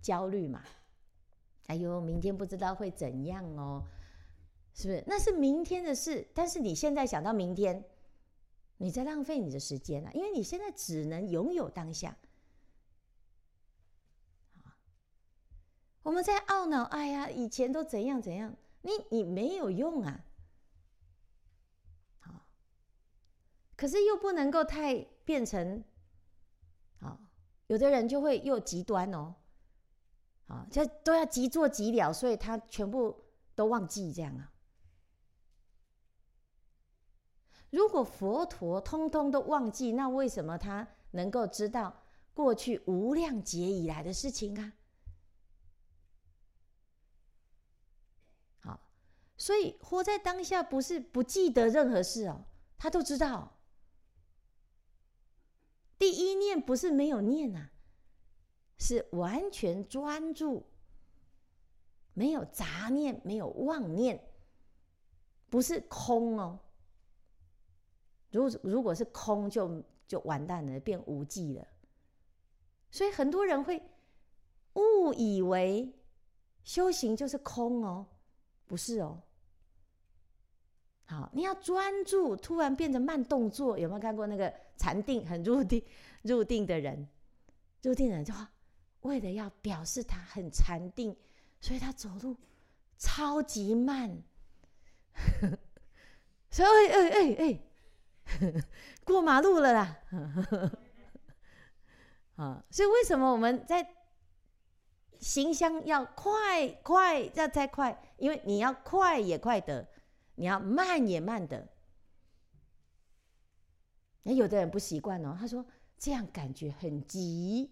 [0.04, 0.62] 焦虑嘛？
[1.68, 3.82] 哎呦，明天不知道会怎样哦，
[4.74, 5.02] 是不是？
[5.06, 7.82] 那是明天的事，但是你现在想到明天。
[8.76, 12.16] 你在浪费你的时间了，因为你现在只能拥有当下。
[16.02, 20.26] 我们在懊恼，哎呀，以前都怎样怎样，你你没有用啊。
[22.18, 22.46] 好，
[23.76, 25.84] 可是又不能够太变成，
[26.98, 27.20] 好，
[27.68, 29.36] 有的人就会又极端哦，
[30.46, 33.24] 啊，这都要即做即了，所以他全部
[33.54, 34.52] 都忘记这样啊。
[37.70, 44.74] 如果佛陀通通都忘记，那为什么他能够知道过去无量劫以来的事情啊？
[48.60, 48.80] 好，
[49.36, 52.44] 所以活在当下不是不记得任何事哦，
[52.78, 53.58] 他都知道。
[55.98, 57.70] 第一念不是没有念呐，
[58.78, 60.64] 是完全专注，
[62.12, 64.22] 没有杂念，没有妄念，
[65.48, 66.58] 不是空哦。
[68.30, 71.66] 如如果是空就，就完蛋了，变无记了。
[72.90, 73.82] 所以很多人会
[74.74, 75.92] 误以为
[76.64, 78.06] 修行就是空哦，
[78.66, 79.22] 不是哦。
[81.06, 85.84] 好，你要专注，突然变成慢动作，有没有看过那个禅定很入定
[86.22, 87.08] 入定的人？
[87.82, 88.32] 入定的人就
[89.04, 91.16] 为了要表示他很禅定，
[91.60, 92.36] 所以他走路
[92.98, 94.22] 超级慢。
[96.50, 97.60] 所以哎哎哎。
[99.04, 99.98] 过马路了啦！
[102.36, 103.86] 啊，所以为什么我们在
[105.20, 108.02] 行香要快快要再快？
[108.16, 109.86] 因为你要快也快得，
[110.36, 111.68] 你要慢也慢得。
[114.22, 115.66] 那有的人不习惯哦，他说
[115.98, 117.70] 这样感觉很急。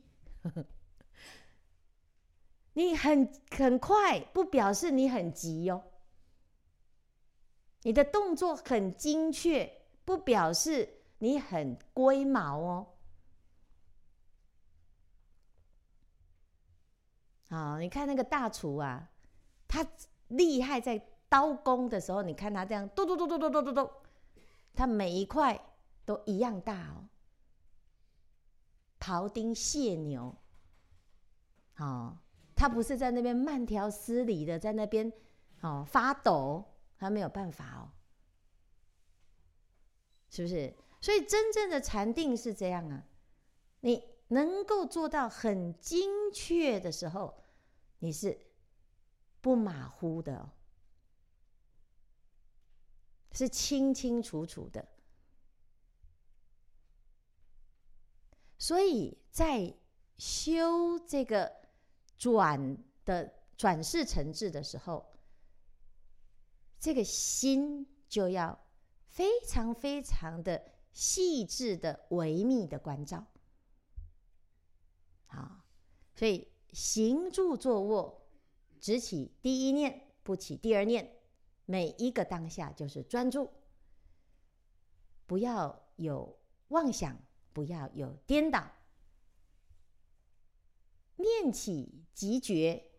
[2.72, 5.82] 你很很快，不表示你很急哟。
[7.82, 9.78] 你的动作很精确。
[10.04, 12.88] 不表示你很龟毛哦。
[17.48, 19.08] 好，你看那个大厨啊，
[19.68, 19.86] 他
[20.26, 20.98] 厉害在
[21.28, 23.90] 刀工的时候，你看他这样咚咚咚咚咚咚咚咚，
[24.74, 25.56] 他每一块
[26.04, 27.08] 都一样大哦。
[28.98, 30.34] 庖丁解牛，
[31.76, 32.18] 哦，
[32.62, 35.12] 他不是在那边慢条斯理的在那边
[35.62, 36.64] 哦发抖，
[36.96, 37.90] 他没有办法哦。
[40.30, 40.72] 是不是？
[41.00, 43.04] 所以真正的禅定是这样啊，
[43.80, 47.42] 你能够做到很精确的时候，
[47.98, 48.38] 你是
[49.40, 50.48] 不马虎的，
[53.32, 54.86] 是清清楚楚的。
[58.56, 59.74] 所以在
[60.16, 61.61] 修这个
[62.22, 65.12] 转的转世成智的时候，
[66.78, 68.58] 这个心就要。
[69.12, 73.26] 非常非常的细致的微密的关照，
[75.26, 75.66] 好，
[76.14, 78.26] 所以行住坐卧，
[78.80, 81.14] 只起第一念，不起第二念，
[81.66, 83.50] 每一个当下就是专注，
[85.26, 87.14] 不要有妄想，
[87.52, 88.66] 不要有颠倒，
[91.16, 92.90] 念起即觉，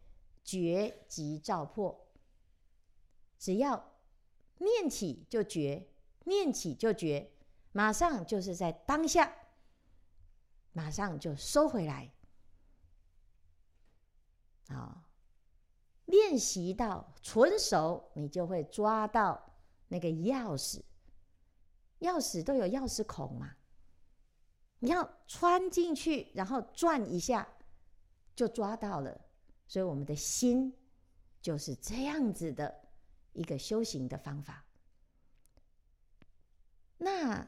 [0.43, 2.07] 觉即照破，
[3.37, 3.93] 只要
[4.57, 5.89] 念起就觉。
[6.25, 7.33] 念起就觉，
[7.73, 9.35] 马上就是在当下，
[10.71, 12.13] 马上就收回来。
[14.69, 15.05] 啊，
[16.05, 19.57] 练习到纯熟，你就会抓到
[19.89, 20.81] 那个钥匙。
[21.99, 23.57] 钥匙都有钥匙孔嘛，
[24.79, 27.52] 你要穿进去，然后转一下
[28.35, 29.19] 就抓到了。
[29.67, 30.75] 所以我们的心
[31.41, 32.87] 就是这样子的
[33.31, 34.65] 一个修行的方法。
[36.97, 37.47] 那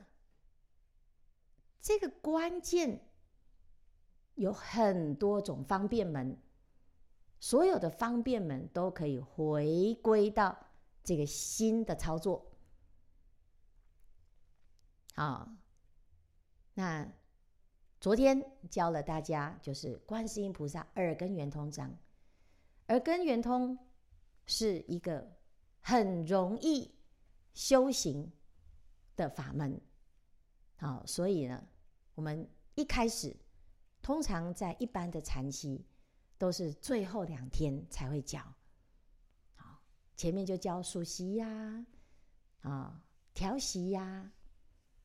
[1.81, 3.07] 这个关键
[4.33, 6.37] 有很多种方便门，
[7.39, 10.57] 所有的方便门都可以回归到
[11.03, 12.51] 这个心的操作。
[15.13, 15.49] 好，
[16.73, 17.07] 那
[18.05, 18.39] 昨天
[18.69, 21.91] 教了大家就是观世音菩萨耳根圆通章，
[22.89, 23.75] 耳根圆通
[24.45, 25.27] 是一个
[25.81, 26.93] 很容易
[27.55, 28.31] 修行
[29.15, 29.81] 的法门，
[30.75, 31.67] 好，所以呢，
[32.13, 33.35] 我们一开始
[34.03, 35.83] 通常在一般的禅期
[36.37, 38.39] 都是最后两天才会教，
[39.55, 39.81] 好，
[40.15, 41.83] 前面就教数息呀，
[42.59, 43.03] 啊，
[43.33, 44.31] 调息呀，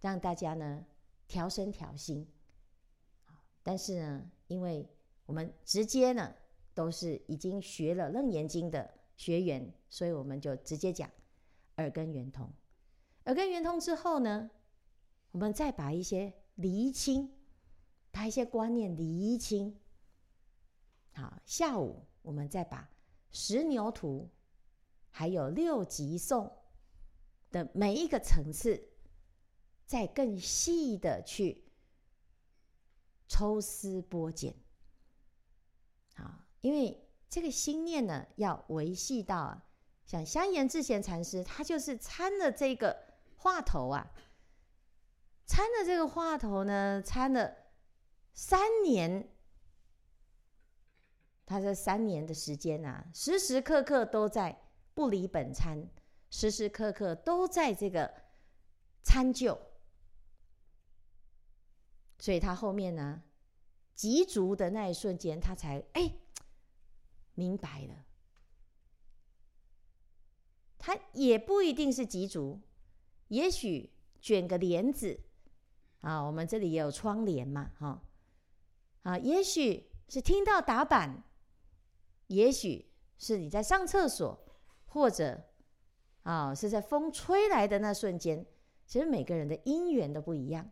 [0.03, 0.85] 让大家呢
[1.27, 2.31] 调身调心，
[3.63, 4.89] 但是呢，因为
[5.27, 6.35] 我们直接呢
[6.75, 11.11] 都是已经学了《楞严经》的学员，所以我们就直接讲
[11.77, 12.51] 耳根圆通。
[13.25, 14.51] 耳根圆通之后呢，
[15.31, 17.31] 我们再把一些厘清，
[18.11, 19.79] 把一些观念厘清。
[21.13, 22.91] 好，下午我们再把
[23.31, 24.29] 十牛图
[25.11, 26.51] 还有六级颂
[27.51, 28.83] 的每一个层次，
[29.85, 31.65] 再更细的去
[33.31, 34.55] 抽丝剥茧。
[36.17, 39.65] 好，因为这个心念呢，要维系到啊，
[40.05, 43.09] 像香严智贤禅师，他就是参了这个。
[43.43, 44.07] 话头啊，
[45.47, 47.57] 参了这个话头呢，参了
[48.35, 49.35] 三年。
[51.47, 54.61] 他这三年的时间啊，时时刻刻都在
[54.93, 55.89] 不离本参，
[56.29, 58.13] 时时刻刻都在这个
[59.03, 59.59] 参究。
[62.21, 63.23] 所以他后面呢，
[63.95, 66.13] 极足的那一瞬间，他才哎
[67.35, 68.05] 明白了。
[70.79, 72.61] 他也不一定是极足。
[73.29, 75.21] 也许卷个帘子
[76.01, 78.03] 啊，我们这里也有窗帘嘛，哈
[79.03, 81.23] 啊，也许是听到打板，
[82.27, 84.47] 也许是你在上厕所，
[84.87, 85.43] 或者
[86.23, 88.45] 啊是在风吹来的那瞬间，
[88.87, 90.71] 其实每个人的因缘都不一样，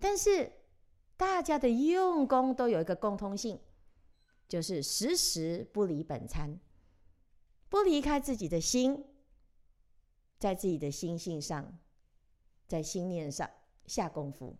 [0.00, 0.50] 但是
[1.16, 3.60] 大家的用功都有一个共通性，
[4.48, 6.58] 就是时时不离本参，
[7.68, 9.06] 不离开自己的心。
[10.38, 11.78] 在自己的心性上，
[12.66, 13.50] 在心念上
[13.84, 14.56] 下功夫。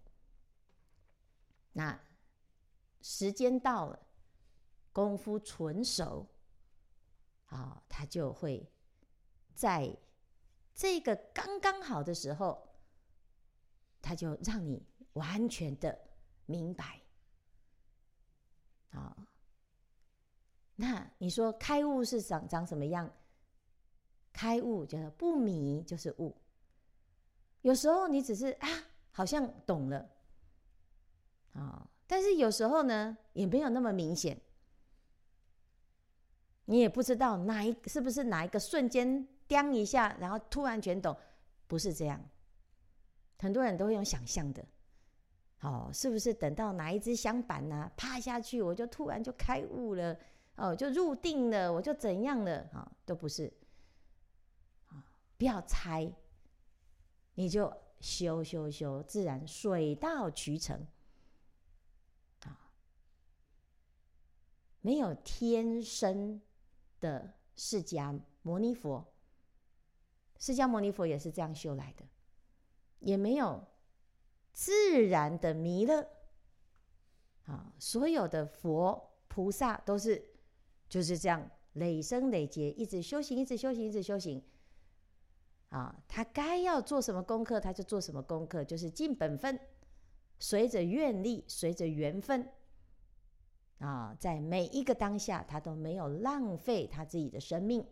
[1.72, 1.98] 那
[3.00, 3.98] 时间到了，
[4.92, 6.28] 功夫纯熟，
[7.46, 8.70] 啊，他就会
[9.54, 9.96] 在
[10.74, 12.68] 这个刚刚好的时候，
[14.02, 14.84] 他就让你
[15.14, 15.98] 完全的
[16.46, 17.00] 明白。
[18.90, 19.16] 啊，
[20.74, 23.10] 那你说开悟是长长什么样？
[24.32, 26.36] 开悟就是不迷，就是悟。
[27.62, 28.68] 有时候你只是啊，
[29.10, 29.98] 好像懂了
[31.52, 34.40] 啊、哦，但是有时候呢，也没有那么明显。
[36.64, 41.16] 你也不知道哪一是不是哪一个瞬间，叮一下，然后突然全懂，
[41.66, 42.24] 不是这样。
[43.38, 44.64] 很多人都会用想象的，
[45.60, 50.18] 哦，是不是等到哪一支香板呢、啊，趴下去，我就突然就开悟了，
[50.56, 53.52] 哦，就入定了，我就怎样了啊、都不是。
[54.88, 55.04] 啊
[55.36, 56.10] 不要猜，
[57.34, 60.86] 你就修修修，自然水到渠成
[62.44, 62.72] 啊！
[64.80, 66.40] 没有天生
[67.00, 69.06] 的释迦牟尼佛，
[70.38, 72.04] 释迦牟尼佛也是这样修来的，
[72.98, 73.62] 也没有
[74.60, 76.06] 自然的弥勒
[77.46, 77.72] 啊！
[77.78, 80.22] 所有的佛菩萨都是
[80.86, 84.44] 就是这样累生累劫，一直修行，一直修行，一直修行。
[85.70, 89.58] 啊，他该要做什么功课，他就做什么功课，就是尽本分，
[90.38, 92.46] 随着愿力，随着缘分，
[93.78, 97.82] 啊，在每一个当下，他都没有浪费他自己的生命。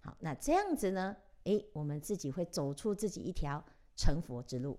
[0.00, 1.16] 好，那这样子呢？
[1.44, 3.64] 诶，我们自己会走出自己一条
[3.96, 4.78] 成佛之路。